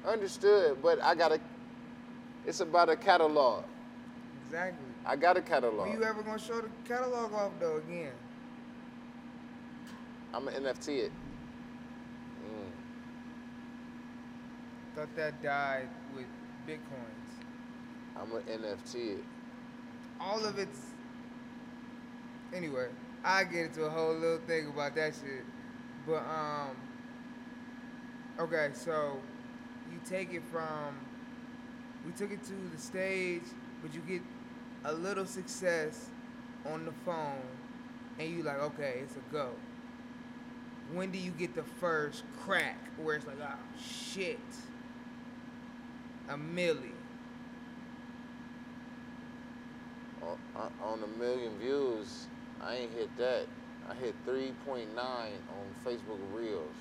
understood, 0.06 0.78
but 0.82 1.02
I 1.02 1.14
gotta, 1.14 1.40
it's 2.46 2.60
about 2.60 2.88
a 2.88 2.96
catalog. 2.96 3.64
Exactly. 4.46 4.87
I 5.06 5.16
got 5.16 5.36
a 5.36 5.42
catalog. 5.42 5.88
When 5.88 5.98
you 5.98 6.04
ever 6.04 6.22
gonna 6.22 6.38
show 6.38 6.60
the 6.60 6.68
catalog 6.86 7.32
off 7.32 7.52
though 7.60 7.78
again? 7.78 8.12
I'm 10.34 10.46
an 10.48 10.54
NFT 10.54 10.88
it. 11.04 11.12
Mm. 12.44 12.68
Thought 14.94 15.16
that 15.16 15.42
died 15.42 15.88
with 16.14 16.26
bitcoins. 16.66 17.28
I'm 18.16 18.32
an 18.32 18.42
NFT 18.42 19.18
it. 19.18 19.24
All 20.20 20.44
of 20.44 20.58
it's 20.58 20.80
anyway. 22.54 22.88
I 23.24 23.44
get 23.44 23.66
into 23.66 23.84
a 23.84 23.90
whole 23.90 24.14
little 24.14 24.38
thing 24.46 24.68
about 24.68 24.94
that 24.96 25.14
shit. 25.14 25.44
But 26.06 26.24
um 26.24 26.76
okay, 28.38 28.70
so 28.74 29.18
you 29.90 29.98
take 30.04 30.34
it 30.34 30.42
from 30.50 30.94
we 32.04 32.12
took 32.12 32.30
it 32.30 32.44
to 32.44 32.52
the 32.72 32.80
stage, 32.80 33.42
but 33.82 33.94
you 33.94 34.00
get 34.00 34.22
a 34.84 34.92
little 34.92 35.26
success 35.26 36.06
on 36.66 36.84
the 36.84 36.92
phone 37.04 37.42
and 38.18 38.30
you 38.30 38.42
like, 38.42 38.58
okay, 38.60 39.00
it's 39.02 39.16
a 39.16 39.32
go. 39.32 39.50
When 40.92 41.10
do 41.10 41.18
you 41.18 41.30
get 41.32 41.54
the 41.54 41.62
first 41.62 42.24
crack 42.38 42.78
where 42.96 43.16
it's 43.16 43.26
like, 43.26 43.36
oh 43.42 43.54
shit. 43.80 44.38
A 46.28 46.34
milli. 46.34 46.92
On, 50.22 50.36
on- 50.56 50.72
on 50.82 51.02
a 51.02 51.18
million 51.18 51.56
views, 51.58 52.26
I 52.62 52.74
ain't 52.76 52.92
hit 52.92 53.14
that. 53.18 53.46
I 53.88 53.94
hit 53.94 54.14
3.9 54.26 54.86
on 54.98 55.28
Facebook 55.84 56.18
Reels. 56.34 56.74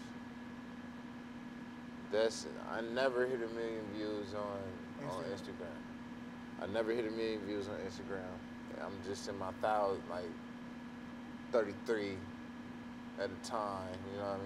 That's 2.11 2.47
I 2.71 2.81
never 2.81 3.25
hit 3.25 3.35
a 3.41 3.53
million 3.53 3.83
views 3.95 4.33
on 4.33 4.59
on 5.09 5.23
Instagram. 5.25 5.86
I 6.61 6.65
never 6.67 6.91
hit 6.91 7.05
a 7.05 7.11
million 7.11 7.39
views 7.45 7.67
on 7.67 7.75
Instagram. 7.87 8.23
I'm 8.83 8.93
just 9.07 9.27
in 9.27 9.37
my 9.37 9.51
thousand, 9.61 10.01
like 10.09 10.29
33 11.51 12.15
at 13.19 13.29
a 13.29 13.47
time. 13.47 13.93
You 14.11 14.19
know 14.19 14.25
what 14.25 14.39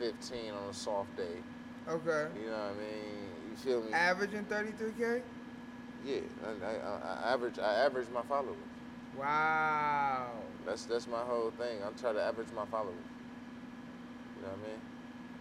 I 0.00 0.08
mean? 0.08 0.12
15 0.12 0.52
on 0.52 0.70
a 0.70 0.74
soft 0.74 1.16
day. 1.16 1.36
Okay. 1.88 2.26
You 2.40 2.50
know 2.50 2.52
what 2.52 2.58
I 2.58 2.72
mean? 2.72 3.50
You 3.50 3.56
feel 3.56 3.82
me? 3.82 3.92
Averaging 3.92 4.44
33K? 4.44 5.22
Yeah, 6.04 6.16
I, 6.44 6.66
I, 6.66 7.28
I 7.28 7.32
average. 7.32 7.58
I 7.58 7.74
average 7.74 8.08
my 8.12 8.22
followers. 8.22 8.56
Wow. 9.18 10.28
That's 10.66 10.84
that's 10.84 11.06
my 11.06 11.20
whole 11.20 11.50
thing. 11.52 11.78
I'm 11.86 11.94
trying 11.94 12.14
to 12.14 12.22
average 12.22 12.48
my 12.54 12.66
followers. 12.66 12.94
You 14.36 14.42
know 14.42 14.48
what 14.48 14.58
I 14.64 14.68
mean? 14.68 14.80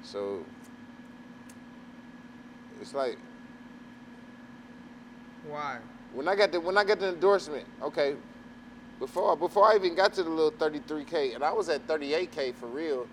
So 0.04 0.44
it's 2.80 2.94
like 2.94 3.18
Why? 5.48 5.80
when 6.14 6.28
I 6.28 6.36
got 6.36 6.52
the 6.52 6.60
when 6.60 6.78
I 6.78 6.84
got 6.84 7.00
the 7.00 7.10
endorsement. 7.10 7.66
Okay, 7.82 8.16
before 9.00 9.36
before 9.36 9.72
I 9.72 9.76
even 9.76 9.96
got 9.96 10.14
to 10.14 10.24
the 10.24 10.30
little 10.30 10.52
33k, 10.52 11.36
and 11.36 11.44
I 11.44 11.52
was 11.52 11.70
at 11.70 11.86
38k 11.88 12.56
for 12.56 12.68
real. 12.68 13.08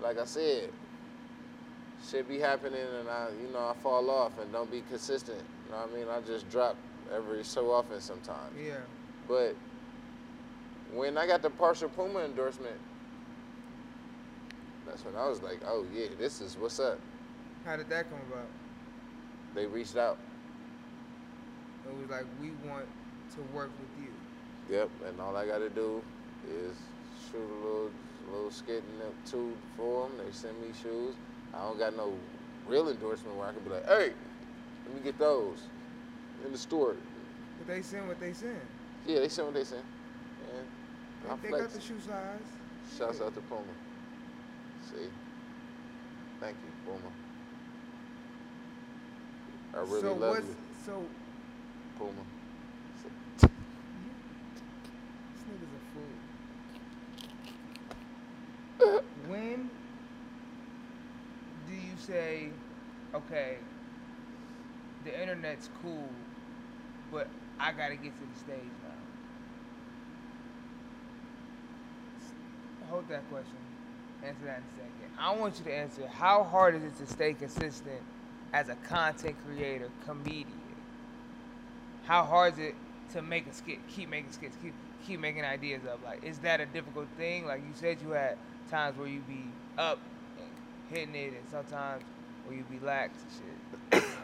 Like 0.00 0.18
I 0.18 0.24
said, 0.24 0.70
shit 2.08 2.28
be 2.28 2.38
happening, 2.38 2.80
and 3.00 3.08
I 3.08 3.28
you 3.42 3.52
know 3.52 3.68
I 3.68 3.74
fall 3.82 4.08
off 4.10 4.38
and 4.40 4.50
don't 4.52 4.70
be 4.70 4.82
consistent. 4.88 5.42
You 5.66 5.72
know 5.72 5.78
what 5.78 5.90
I 5.92 5.96
mean? 5.96 6.06
I 6.08 6.20
just 6.26 6.48
drop 6.50 6.76
every 7.14 7.44
so 7.44 7.70
often 7.72 8.00
sometimes. 8.00 8.54
Yeah. 8.64 8.74
But 9.28 9.56
when 10.92 11.18
I 11.18 11.26
got 11.26 11.42
the 11.42 11.50
partial 11.50 11.88
Puma 11.88 12.20
endorsement, 12.20 12.76
that's 14.86 15.04
when 15.04 15.16
I 15.16 15.28
was 15.28 15.42
like, 15.42 15.60
oh 15.66 15.84
yeah, 15.92 16.06
this 16.18 16.40
is 16.40 16.56
what's 16.56 16.78
up. 16.78 17.00
How 17.64 17.76
did 17.76 17.88
that 17.88 18.10
come 18.10 18.20
about? 18.30 18.46
They 19.54 19.66
reached 19.66 19.96
out. 19.96 20.18
It 21.86 22.00
was 22.00 22.10
like 22.10 22.26
we 22.40 22.50
want 22.68 22.86
to 23.34 23.40
work 23.54 23.70
with 23.80 24.04
you. 24.04 24.74
Yep, 24.74 24.90
and 25.08 25.20
all 25.20 25.36
I 25.36 25.46
got 25.46 25.58
to 25.58 25.68
do 25.68 26.02
is 26.48 26.76
shoot 27.30 27.38
a 27.38 27.64
little 27.64 27.90
little 28.32 28.50
skit 28.50 28.82
in 28.92 28.98
the 28.98 29.30
tube 29.30 29.56
for 29.76 30.08
them. 30.08 30.18
They 30.18 30.32
send 30.32 30.60
me 30.60 30.68
shoes. 30.82 31.14
I 31.52 31.58
don't 31.58 31.78
got 31.78 31.96
no 31.96 32.12
real 32.66 32.88
endorsement 32.88 33.36
where 33.36 33.48
I 33.48 33.52
can 33.52 33.62
be 33.62 33.70
like, 33.70 33.86
hey, 33.86 34.12
let 34.86 34.94
me 34.94 35.00
get 35.02 35.18
those 35.18 35.58
in 36.44 36.52
the 36.52 36.58
store. 36.58 36.96
But 37.58 37.66
they 37.66 37.82
send 37.82 38.08
what 38.08 38.18
they 38.18 38.32
send. 38.32 38.58
Yeah, 39.06 39.20
they 39.20 39.28
send 39.28 39.48
what 39.48 39.54
they 39.54 39.64
send. 39.64 39.82
And 40.56 40.66
I 41.30 41.36
They, 41.36 41.50
they 41.50 41.58
got 41.58 41.70
the 41.70 41.80
shoe 41.80 42.00
size. 42.00 42.40
Shouts 42.98 43.20
out 43.20 43.34
to 43.34 43.40
Puma. 43.42 43.62
See? 44.90 45.08
Thank 46.40 46.56
you, 46.64 46.72
Puma. 46.84 47.12
I 49.74 49.78
really 49.78 50.00
so 50.00 50.14
love 50.14 50.30
what's 50.30 50.46
you, 50.46 50.56
so 50.84 51.02
Puma. 51.98 52.12
this 53.40 53.50
nigga's 55.48 55.74
a 55.74 55.82
fool. 58.82 59.02
when 59.28 59.70
do 61.68 61.74
you 61.74 61.96
say, 61.98 62.48
okay, 63.14 63.56
the 65.04 65.20
internet's 65.20 65.68
cool, 65.82 66.08
but 67.12 67.28
I 67.60 67.72
gotta 67.72 67.96
get 67.96 68.12
to 68.18 68.26
the 68.32 68.38
stage 68.40 68.70
now? 68.82 68.94
Hold 72.90 73.08
that 73.08 73.28
question. 73.30 73.54
Answer 74.24 74.44
that 74.46 74.58
in 74.58 74.62
a 74.62 74.76
second. 74.76 75.18
I 75.18 75.34
want 75.34 75.58
you 75.58 75.64
to 75.64 75.74
answer 75.74 76.06
how 76.06 76.44
hard 76.44 76.74
is 76.74 76.82
it 76.82 76.96
to 76.98 77.06
stay 77.06 77.34
consistent 77.34 78.00
as 78.52 78.68
a 78.68 78.74
content 78.76 79.36
creator, 79.46 79.90
comedian? 80.06 80.63
How 82.06 82.22
hard 82.24 82.54
is 82.54 82.58
it 82.58 82.74
to 83.12 83.22
make 83.22 83.46
a 83.46 83.52
skit, 83.52 83.78
keep 83.88 84.08
making 84.08 84.30
skits, 84.32 84.56
keep 84.62 84.74
keep 85.06 85.20
making 85.20 85.44
ideas 85.44 85.82
up? 85.90 86.00
Like, 86.04 86.22
is 86.24 86.38
that 86.40 86.60
a 86.60 86.66
difficult 86.66 87.08
thing? 87.16 87.46
Like 87.46 87.60
you 87.66 87.72
said, 87.74 87.98
you 88.02 88.10
had 88.10 88.36
times 88.70 88.96
where 88.98 89.08
you 89.08 89.20
be 89.20 89.44
up 89.78 89.98
and 90.38 90.46
hitting 90.96 91.14
it, 91.14 91.34
and 91.34 91.48
sometimes 91.50 92.02
where 92.46 92.56
you 92.56 92.64
be 92.64 92.78
lax 92.84 93.18
and 93.92 94.02
shit. 94.02 94.02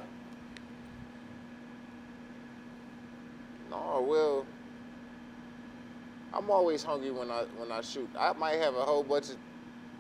No, 3.71 4.05
well, 4.09 4.47
I'm 6.35 6.51
always 6.51 6.83
hungry 6.83 7.11
when 7.13 7.31
I 7.31 7.45
when 7.57 7.71
I 7.71 7.81
shoot. 7.83 8.09
I 8.19 8.33
might 8.33 8.57
have 8.59 8.75
a 8.75 8.83
whole 8.83 9.05
bunch 9.05 9.31
of 9.31 9.37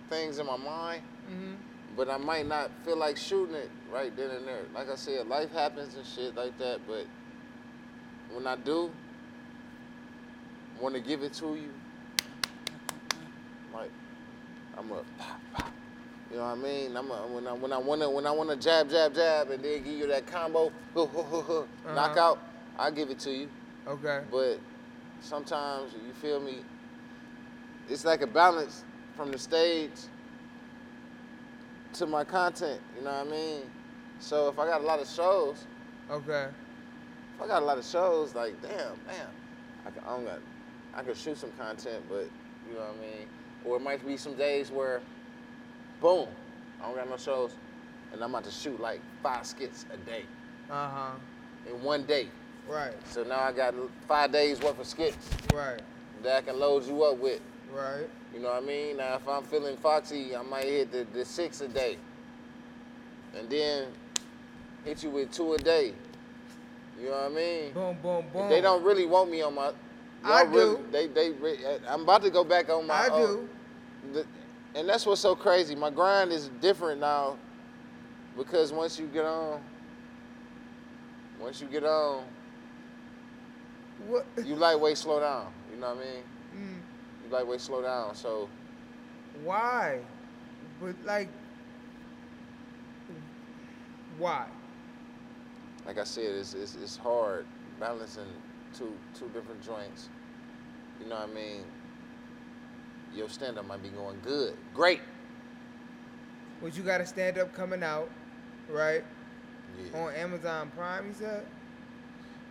things 0.09 0.39
in 0.39 0.47
my 0.47 0.57
mind, 0.57 1.03
Mm-hmm. 1.31 1.55
but 1.97 2.09
I 2.11 2.17
might 2.17 2.47
not 2.49 2.71
feel 2.85 2.97
like 2.97 3.17
shooting 3.17 3.55
it 3.55 3.71
right 3.93 4.15
then 4.17 4.31
and 4.31 4.47
there. 4.47 4.63
Like 4.75 4.91
I 4.91 4.97
said, 4.97 5.29
life 5.29 5.53
happens 5.53 5.95
and 5.95 6.05
shit 6.05 6.35
like 6.37 6.59
that. 6.59 6.81
But 6.89 7.07
when 8.35 8.47
I 8.47 8.57
do, 8.57 8.91
want 10.81 10.95
to 10.95 11.01
give 11.01 11.23
it 11.23 11.33
to 11.35 11.55
you, 11.55 11.71
like 13.75 13.91
I'm 14.79 14.91
a 14.91 15.03
pop 15.19 15.41
pop. 15.53 15.73
You 16.31 16.37
know 16.37 16.45
what 16.45 16.59
I 16.59 16.63
mean? 16.63 16.97
I'm 16.97 17.11
a, 17.11 17.15
when 17.27 17.47
I 17.47 17.53
when 17.53 17.73
I 17.73 17.79
wanna 17.79 18.09
when 18.11 18.27
I 18.27 18.31
wanna 18.31 18.57
jab 18.57 18.89
jab 18.89 19.15
jab 19.15 19.51
and 19.51 19.63
then 19.65 19.83
give 19.83 19.93
you 19.93 20.07
that 20.09 20.27
combo 20.27 20.73
Uh-huh. 20.97 21.65
knockout, 21.95 22.39
I 22.79 22.91
give 22.91 23.11
it 23.11 23.19
to 23.21 23.33
you. 23.33 23.49
Okay. 23.87 24.21
But 24.31 24.61
sometimes 25.21 25.93
you 26.07 26.13
feel 26.15 26.41
me. 26.41 26.59
It's 27.89 28.05
like 28.05 28.23
a 28.23 28.27
balance 28.27 28.85
from 29.17 29.33
the 29.33 29.39
stage 29.39 29.91
to 31.95 32.07
my 32.07 32.23
content. 32.23 32.81
You 32.97 33.05
know 33.05 33.11
what 33.11 33.27
I 33.27 33.31
mean? 33.31 33.63
So 34.21 34.49
if 34.49 34.59
I 34.59 34.67
got 34.67 34.81
a 34.81 34.85
lot 34.85 35.01
of 35.01 35.09
shows, 35.09 35.67
Okay. 36.11 36.49
I 37.43 37.47
got 37.47 37.63
a 37.63 37.65
lot 37.65 37.79
of 37.79 37.85
shows, 37.85 38.35
like 38.35 38.61
damn, 38.63 38.71
damn, 39.07 39.29
I 39.87 39.91
can, 39.91 40.03
I 40.07 40.09
don't 40.17 40.25
got, 40.25 40.39
I 40.95 41.03
could 41.03 41.17
shoot 41.17 41.39
some 41.39 41.53
content, 41.59 42.05
but 42.09 42.27
you 42.69 42.75
know 42.75 42.81
what 42.81 42.97
I 42.99 43.01
mean? 43.01 43.27
Or 43.65 43.77
it 43.77 43.81
might 43.83 44.05
be 44.07 44.17
some 44.17 44.35
days 44.35 44.71
where, 44.71 45.01
boom, 46.01 46.29
I 46.83 46.87
don't 46.87 46.97
got 46.97 47.09
no 47.09 47.17
shows, 47.17 47.53
and 48.13 48.23
I'm 48.23 48.31
about 48.31 48.45
to 48.45 48.51
shoot 48.51 48.81
like 48.81 49.01
five 49.23 49.47
skits 49.47 49.87
a 49.93 49.97
day 49.99 50.25
Uh 50.71 50.89
huh. 50.89 51.11
in 51.69 51.83
one 51.83 52.05
day. 52.05 52.29
Right. 52.69 52.93
So 53.09 53.23
now 53.25 53.41
I 53.41 53.53
got 53.53 53.75
five 54.07 54.33
days 54.33 54.61
worth 54.61 54.79
of 54.79 54.87
skits 54.87 55.17
Right. 55.55 55.81
that 56.23 56.37
I 56.37 56.41
can 56.43 56.59
load 56.61 56.87
you 56.87 57.03
up 57.05 57.17
with. 57.19 57.41
Right. 57.73 58.07
You 58.35 58.41
know 58.41 58.49
what 58.51 58.63
I 58.63 58.67
mean? 58.67 58.99
Now, 58.99 59.15
if 59.17 59.27
I'm 59.27 59.43
feeling 59.45 59.77
foxy, 59.79 60.37
I 60.37 60.43
might 60.43 60.65
hit 60.65 60.93
the, 60.93 61.07
the 61.13 61.25
six 61.25 61.61
a 61.63 61.69
day. 61.69 61.97
And 63.37 63.49
then 63.51 63.89
hit 64.85 65.03
you 65.03 65.11
with 65.11 65.33
two 65.33 65.55
a 65.55 65.59
day. 65.59 65.95
You 67.01 67.07
know 67.11 67.13
what 67.23 67.33
I 67.33 67.35
mean? 67.35 67.73
Boom. 67.73 67.97
Boom. 68.03 68.25
Boom. 68.33 68.49
They 68.49 68.61
don't 68.61 68.83
really 68.85 69.07
want 69.07 69.31
me 69.31 69.43
on 69.43 69.55
my. 69.55 69.73
I 70.23 70.43
y'all 70.43 70.51
really- 70.51 70.77
do. 70.77 70.85
They, 70.91 71.07
they, 71.07 71.33
I'm 71.89 72.03
about 72.03 72.23
to 72.23 72.31
go 72.31 72.45
back 72.45 72.69
on 72.69 72.87
my. 72.87 72.95
I 72.95 73.07
uh, 73.09 73.27
do. 73.27 73.49
the, 74.13 74.27
and 74.75 74.89
that's 74.89 75.07
what's 75.07 75.21
so 75.21 75.35
crazy. 75.35 75.75
My 75.75 75.91
grind 75.91 76.31
is 76.33 76.51
different 76.61 77.01
now 77.01 77.37
because 78.37 78.73
once 78.73 78.99
you 78.99 79.07
get 79.07 79.25
on, 79.25 79.61
once 81.41 81.61
you 81.61 81.67
get 81.69 81.85
on, 81.85 82.25
What? 84.07 84.27
you 84.45 84.55
lightweight 84.57 84.99
slow 84.99 85.21
down. 85.21 85.53
You 85.73 85.81
know 85.81 85.95
what 85.95 85.97
I 85.97 86.01
mean? 86.01 86.23
Mm, 86.57 86.79
You 87.25 87.31
lightweight 87.33 87.61
slow 87.61 87.81
down. 87.83 88.15
So 88.15 88.49
why? 89.43 90.01
But 90.81 90.95
like, 91.05 91.29
why? 94.19 94.47
Like 95.87 95.99
I 95.99 96.05
said, 96.05 96.35
it's, 96.37 96.55
it's, 96.55 96.77
it's 96.83 96.97
hard 96.97 97.47
balancing 97.79 98.27
two 98.77 98.93
two 99.19 99.29
different 99.29 99.63
joints. 99.63 100.09
You 101.01 101.09
know 101.09 101.17
what 101.17 101.31
I 101.31 101.35
mean? 101.35 101.63
Your 103.15 103.29
stand 103.29 103.59
up 103.59 103.67
might 103.67 103.83
be 103.83 103.89
going 103.89 104.19
good, 104.23 104.55
great. 104.75 105.01
But 106.63 106.77
you 106.77 106.83
got 106.83 107.01
a 107.01 107.07
stand 107.07 107.39
up 107.39 107.55
coming 107.55 107.83
out, 107.83 108.11
right? 108.69 109.03
Yeah, 109.93 110.01
On 110.01 110.15
Amazon 110.15 110.71
Prime, 110.77 111.09
you 111.09 111.15
said? 111.15 111.47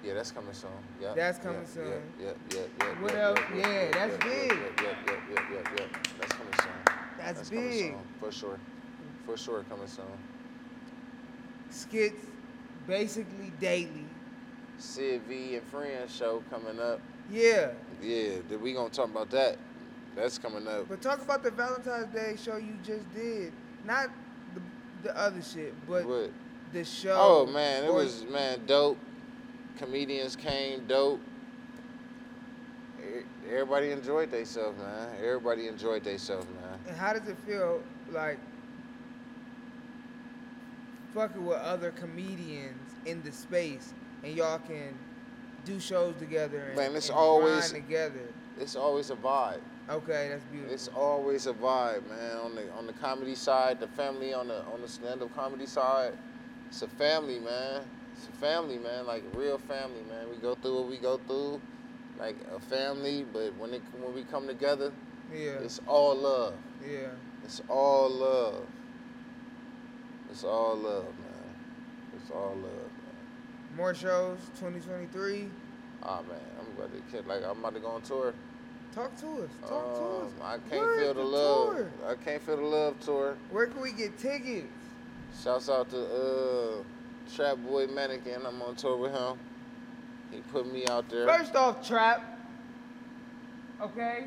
yeah, 0.03 0.13
that's 0.13 0.31
coming 0.31 0.53
soon. 0.53 0.69
Yeah, 1.01 1.13
That's 1.13 1.37
coming 1.39 1.61
yeah, 1.61 1.67
soon. 1.67 2.01
Yeah, 2.19 2.31
yeah, 2.51 2.59
yeah. 2.79 3.01
What 3.01 3.13
yeah, 3.13 3.19
else? 3.19 3.39
Yeah, 3.55 3.67
Yeah, 3.67 3.91
that's 3.91 4.25
yeah, 4.25 4.31
big. 4.31 4.51
Yeah, 4.51 4.57
yeah, 4.57 4.95
yeah, 5.05 5.13
yeah, 5.33 5.41
yeah, 5.51 5.61
yeah. 5.77 5.85
That's 6.19 6.31
coming 6.33 6.53
soon. 6.61 6.95
That's, 7.17 7.49
coming 7.49 7.69
big. 7.69 7.79
soon, 7.79 7.97
for 8.19 8.31
sure. 8.31 8.59
For 9.25 9.37
sure, 9.37 9.63
coming 9.69 9.87
soon. 9.87 10.05
Skits 11.69 12.25
basically 12.89 13.53
daily. 13.59 14.05
Sid 14.79 15.21
V 15.29 15.55
and 15.55 15.63
Friends 15.67 16.13
show 16.13 16.43
coming 16.49 16.79
up. 16.79 16.99
Yeah. 17.31 17.71
Yeah, 18.01 18.37
we 18.61 18.73
gonna 18.73 18.89
talk 18.89 19.09
about 19.09 19.29
that. 19.29 19.57
That's 20.15 20.37
coming 20.39 20.67
up. 20.67 20.89
But 20.89 21.01
talk 21.01 21.21
about 21.21 21.43
the 21.43 21.51
Valentine's 21.51 22.13
Day 22.13 22.35
show 22.43 22.57
you 22.57 22.73
just 22.83 23.13
did. 23.13 23.53
Not 23.85 24.09
the, 24.55 24.61
the 25.03 25.17
other 25.17 25.41
shit, 25.41 25.73
but 25.87 26.05
What? 26.05 26.31
the 26.73 26.83
show. 26.83 27.15
Oh 27.17 27.45
man, 27.45 27.83
it 27.83 27.93
was 27.93 28.25
man 28.25 28.59
dope. 28.65 28.97
Comedians 29.77 30.35
came 30.35 30.85
dope. 30.87 31.21
Everybody 33.49 33.91
enjoyed 33.91 34.31
themselves, 34.31 34.77
man. 34.79 35.09
Everybody 35.23 35.67
enjoyed 35.67 36.03
themselves, 36.03 36.45
man. 36.61 36.79
And 36.87 36.97
how 36.97 37.13
does 37.13 37.27
it 37.27 37.37
feel 37.47 37.81
like 38.11 38.37
fucking 41.13 41.45
with 41.45 41.57
other 41.57 41.91
comedians 41.91 42.93
in 43.05 43.21
the 43.23 43.31
space 43.31 43.93
and 44.23 44.35
y'all 44.35 44.59
can 44.59 44.97
do 45.65 45.79
shows 45.79 46.15
together 46.19 46.59
and, 46.59 46.75
Man, 46.75 46.95
it's 46.95 47.09
and 47.09 47.17
always- 47.17 47.71
together? 47.71 48.21
It's 48.59 48.75
always 48.75 49.09
a 49.09 49.15
vibe. 49.15 49.61
Okay, 49.89 50.27
that's 50.29 50.43
beautiful. 50.45 50.73
It's 50.73 50.87
always 50.89 51.47
a 51.47 51.53
vibe, 51.53 52.07
man. 52.09 52.37
On 52.43 52.53
the 52.55 52.69
on 52.73 52.85
the 52.85 52.93
comedy 52.93 53.33
side, 53.35 53.79
the 53.79 53.87
family 53.87 54.33
on 54.33 54.49
the 54.49 54.63
on 54.65 54.81
the 54.81 54.87
stand-up 54.87 55.33
comedy 55.33 55.65
side, 55.65 56.11
it's 56.67 56.81
a 56.81 56.87
family, 56.89 57.39
man. 57.39 57.81
It's 58.15 58.27
a 58.27 58.31
family, 58.33 58.77
man. 58.77 59.07
Like 59.07 59.23
a 59.33 59.37
real 59.37 59.57
family, 59.57 60.03
man. 60.09 60.29
We 60.29 60.35
go 60.35 60.55
through 60.55 60.75
what 60.81 60.89
we 60.89 60.97
go 60.97 61.17
through, 61.25 61.61
like 62.19 62.35
a 62.53 62.59
family. 62.59 63.25
But 63.31 63.55
when 63.57 63.73
it 63.73 63.81
when 63.99 64.13
we 64.13 64.23
come 64.25 64.45
together, 64.45 64.91
yeah, 65.33 65.51
it's 65.63 65.79
all 65.87 66.15
love. 66.15 66.53
yeah. 66.85 67.07
It's 67.45 67.61
all 67.69 68.09
love. 68.09 68.65
It's 70.29 70.43
all 70.43 70.75
love, 70.75 71.05
man. 71.05 71.55
It's 72.15 72.31
all 72.31 72.49
love, 72.55 72.63
man. 72.63 73.75
More 73.77 73.93
shows, 73.93 74.37
2023. 74.59 75.49
Ah 76.01 76.21
man, 76.27 76.37
I'm 76.59 76.67
about 76.77 76.93
to 76.95 77.01
kid 77.11 77.27
like 77.27 77.43
I'm 77.43 77.59
about 77.59 77.73
to 77.73 77.79
go 77.79 77.87
on 77.87 78.01
tour. 78.01 78.33
Talk 78.95 79.15
to 79.17 79.27
us. 79.43 79.49
Talk 79.67 79.95
to 79.95 80.01
Um, 80.01 80.25
us. 80.27 80.31
I 80.43 80.57
can't 80.69 80.81
Where's 80.81 81.01
feel 81.01 81.13
the, 81.13 81.21
the 81.21 81.25
love. 81.27 81.75
tour? 81.75 81.91
I 82.07 82.15
can't 82.15 82.41
feel 82.41 82.55
the 82.57 82.61
love 82.63 82.99
tour. 83.01 83.35
Where 83.51 83.67
can 83.67 83.81
we 83.81 83.91
get 83.91 84.17
tickets? 84.17 84.67
Shouts 85.43 85.69
out 85.69 85.89
to 85.91 86.05
uh 86.05 86.83
Trap 87.35 87.57
Boy 87.67 87.87
Mannequin. 87.87 88.45
I'm 88.45 88.61
on 88.61 88.75
tour 88.75 88.97
with 88.97 89.11
him. 89.11 89.37
He 90.31 90.39
put 90.51 90.71
me 90.71 90.85
out 90.87 91.09
there. 91.09 91.27
First 91.27 91.55
off, 91.55 91.85
trap. 91.87 92.39
Okay. 93.81 94.25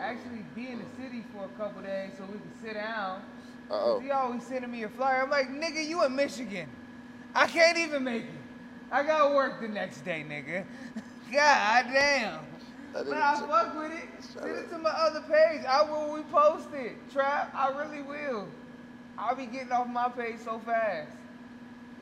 Actually, 0.00 0.44
be 0.56 0.68
in 0.68 0.78
the 0.80 1.02
city 1.02 1.22
for 1.32 1.44
a 1.44 1.48
couple 1.56 1.82
days 1.82 2.10
so 2.18 2.24
we 2.24 2.38
can 2.38 2.52
sit 2.62 2.74
down. 2.74 3.22
Uh 3.70 3.74
oh. 3.74 4.00
He 4.00 4.10
always 4.10 4.42
sending 4.44 4.70
me 4.70 4.82
a 4.82 4.88
flyer. 4.88 5.22
I'm 5.22 5.30
like, 5.30 5.48
nigga, 5.48 5.86
you 5.86 6.04
in 6.04 6.14
Michigan. 6.14 6.68
I 7.34 7.46
can't 7.46 7.78
even 7.78 8.04
make 8.04 8.24
it. 8.24 8.30
I 8.92 9.02
got 9.02 9.34
work 9.34 9.60
the 9.60 9.68
next 9.68 10.04
day, 10.04 10.24
nigga. 10.28 10.64
God 11.32 11.86
damn. 11.92 12.40
But 12.92 13.08
I 13.12 13.34
t- 13.34 13.46
fuck 13.48 13.76
with 13.76 13.92
it. 13.92 14.08
Send 14.22 14.46
it 14.56 14.70
to 14.70 14.78
my 14.78 14.90
other 14.90 15.20
page. 15.22 15.64
I 15.68 15.82
will 15.82 16.22
repost 16.22 16.72
it. 16.74 16.92
Trap, 17.12 17.52
I 17.56 17.70
really 17.70 18.02
will. 18.02 18.46
I'll 19.18 19.34
be 19.34 19.46
getting 19.46 19.72
off 19.72 19.88
my 19.88 20.08
page 20.08 20.36
so 20.44 20.60
fast. 20.60 21.10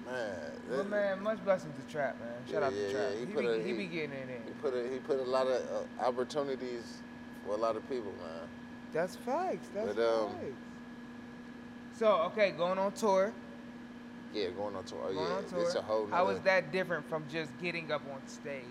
Man. 0.05 0.35
But 0.69 0.89
man, 0.91 1.23
much 1.23 1.43
blessings 1.45 1.75
to 1.83 1.91
Trap, 1.93 2.17
man. 2.21 2.29
Shout 2.51 2.61
Yeah, 2.61 2.67
out 2.67 2.73
yeah, 2.75 2.91
Trap. 2.91 3.03
yeah. 3.15 3.21
He 3.21 3.27
He, 3.27 3.33
be, 3.41 3.47
a- 3.47 3.59
he 3.59 3.63
he- 3.69 3.73
be 3.73 3.87
getting 3.87 4.11
in 4.11 4.29
it 4.29 4.43
He 4.47 4.53
put 4.61 4.75
a, 4.75 4.83
he 4.91 4.99
put 4.99 5.19
a 5.19 5.23
lot 5.23 5.47
of 5.47 5.63
uh, 5.63 6.05
opportunities 6.05 6.99
for 7.47 7.55
a 7.55 7.57
lot 7.59 7.77
of 7.77 7.89
people, 7.89 8.13
man. 8.21 8.49
That's 8.93 9.17
facts. 9.17 9.69
That's 9.75 9.95
But, 9.95 10.03
um, 10.03 10.31
facts. 10.33 10.53
So 12.03 12.15
okay, 12.33 12.51
going 12.51 12.81
on 12.81 12.91
tour. 12.91 13.33
Yeah, 14.35 14.49
going 14.49 14.75
on 14.75 14.83
tour. 14.83 14.99
Oh, 15.05 15.13
going 15.15 15.25
yeah, 15.25 15.37
on 15.37 15.45
tour. 15.45 15.63
it's 15.63 15.77
a 15.77 15.83
whole. 15.83 16.09
How 16.09 16.27
was 16.27 16.39
nother- 16.39 16.45
that 16.47 16.73
different 16.73 17.09
from 17.09 17.23
just 17.31 17.53
getting 17.63 17.93
up 17.93 18.03
on 18.13 18.21
stage 18.27 18.65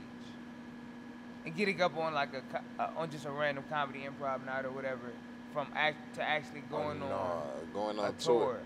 and 1.45 1.55
getting 1.55 1.81
up 1.81 1.95
on 1.95 2.13
like 2.13 2.31
a 2.33 2.41
uh, 2.77 2.89
on 2.97 3.09
just 3.09 3.25
a 3.25 3.31
random 3.31 3.63
comedy 3.69 3.99
improv 3.99 4.45
night 4.45 4.65
or 4.65 4.71
whatever, 4.71 5.13
from 5.53 5.67
act 5.77 6.13
to 6.15 6.21
actually 6.21 6.61
Oh, 6.73 6.77
going 6.77 6.99
no, 6.99 7.05
on 7.05 7.41
going 7.73 7.99
a 7.99 8.01
on 8.01 8.15
tour? 8.15 8.57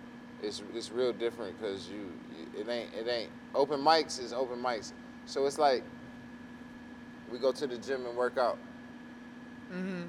It's 0.41 0.63
it's 0.73 0.91
real 0.91 1.13
different 1.13 1.61
because 1.61 1.87
you, 1.87 2.11
you 2.35 2.61
it 2.61 2.67
ain't 2.67 2.89
it 2.95 3.07
ain't 3.07 3.29
open 3.53 3.79
mics 3.79 4.19
is 4.19 4.33
open 4.33 4.57
mics. 4.63 4.93
So 5.27 5.45
it's 5.45 5.59
like 5.59 5.83
we 7.31 7.37
go 7.37 7.51
to 7.51 7.67
the 7.67 7.77
gym 7.77 8.03
and 8.07 8.17
work 8.17 8.39
out. 8.39 8.57
Mm-hmm. 9.71 10.05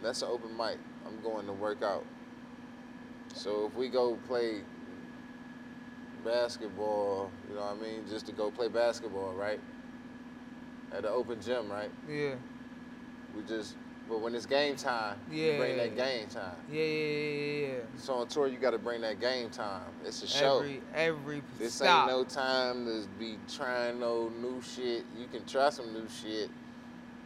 That's 0.00 0.22
an 0.22 0.28
open 0.30 0.56
mic. 0.56 0.78
I'm 1.04 1.20
going 1.24 1.46
to 1.46 1.52
work 1.52 1.82
out. 1.82 2.04
So 3.38 3.66
if 3.66 3.74
we 3.76 3.88
go 3.88 4.18
play 4.26 4.62
basketball, 6.24 7.30
you 7.48 7.54
know 7.54 7.60
what 7.60 7.76
I 7.76 7.80
mean, 7.80 8.02
just 8.08 8.26
to 8.26 8.32
go 8.32 8.50
play 8.50 8.66
basketball, 8.66 9.32
right? 9.34 9.60
At 10.92 11.02
the 11.02 11.10
open 11.10 11.40
gym, 11.40 11.70
right? 11.70 11.90
Yeah. 12.08 12.34
We 13.36 13.42
just, 13.44 13.76
but 14.08 14.20
when 14.20 14.34
it's 14.34 14.44
game 14.44 14.74
time, 14.74 15.18
you 15.30 15.54
bring 15.56 15.76
that 15.76 15.94
game 15.94 16.26
time. 16.26 16.56
Yeah, 16.72 16.82
yeah, 16.82 16.86
yeah, 16.86 17.66
yeah. 17.68 17.80
So 17.96 18.14
on 18.14 18.26
tour, 18.26 18.48
you 18.48 18.58
got 18.58 18.72
to 18.72 18.78
bring 18.78 19.02
that 19.02 19.20
game 19.20 19.50
time. 19.50 19.86
It's 20.04 20.20
a 20.24 20.26
show. 20.26 20.58
Every 20.58 20.82
every 20.92 21.42
This 21.60 21.74
stop. 21.74 22.08
ain't 22.08 22.18
no 22.18 22.24
time 22.24 22.86
to 22.86 23.06
be 23.20 23.36
trying 23.54 24.00
no 24.00 24.30
new 24.30 24.60
shit. 24.62 25.04
You 25.16 25.28
can 25.30 25.44
try 25.44 25.70
some 25.70 25.92
new 25.92 26.08
shit, 26.08 26.50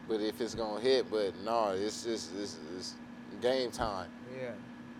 but 0.08 0.20
if 0.20 0.42
it's 0.42 0.54
gonna 0.54 0.80
hit, 0.80 1.10
but 1.10 1.32
no, 1.42 1.70
it's 1.70 2.04
just 2.04 2.34
it's, 2.38 2.58
it's 2.76 2.96
game 3.40 3.70
time. 3.70 4.08
Yeah. 4.38 4.50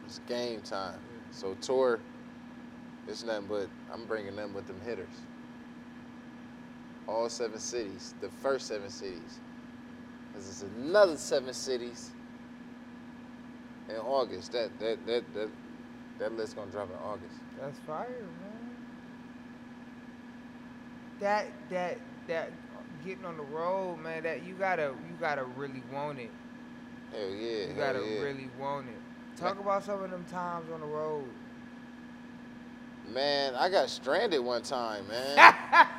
It's 0.07 0.21
game 0.29 0.61
time. 0.61 0.99
So 1.31 1.55
tour, 1.61 2.01
it's 3.09 3.25
nothing 3.25 3.47
but 3.49 3.69
I'm 3.93 4.05
bringing 4.07 4.37
nothing 4.37 4.53
but 4.53 4.67
them 4.67 4.81
hitters. 4.85 5.09
All 7.09 7.29
seven 7.29 7.59
cities, 7.59 8.15
the 8.21 8.29
first 8.29 8.69
seven 8.69 8.91
cities. 8.91 9.41
Cause 10.35 10.49
it's 10.49 10.63
another 10.63 11.17
seven 11.17 11.53
cities 11.53 12.11
in 13.89 13.97
August. 13.97 14.53
That 14.53 14.71
that 14.81 15.07
that 15.07 15.35
that 15.35 15.49
that 16.19 16.37
list 16.37 16.57
gonna 16.57 16.71
drop 16.71 16.89
in 16.89 16.97
August. 16.97 17.35
That's 17.61 17.79
fire, 17.81 18.07
man. 18.09 18.77
That 21.21 21.47
that 21.71 21.99
that 22.29 22.53
getting 23.05 23.25
on 23.25 23.37
the 23.37 23.43
road, 23.43 23.99
man. 24.03 24.23
That 24.23 24.45
you 24.45 24.55
gotta 24.55 24.95
you 25.09 25.17
gotta 25.21 25.45
really 25.45 25.83
want 25.93 26.19
it. 26.19 26.31
Hell 27.13 27.29
yeah. 27.29 27.67
You 27.67 27.75
gotta 27.77 27.99
yeah. 27.99 28.23
really 28.23 28.49
want 28.59 28.89
it. 28.89 29.02
Talk 29.37 29.59
about 29.59 29.85
some 29.85 30.03
of 30.03 30.11
them 30.11 30.25
times 30.31 30.71
on 30.73 30.81
the 30.81 30.87
road. 30.87 31.25
Man, 33.13 33.55
I 33.55 33.69
got 33.69 33.91
stranded 33.91 34.41
one 34.41 34.63
time, 34.63 35.07
man. 35.09 35.55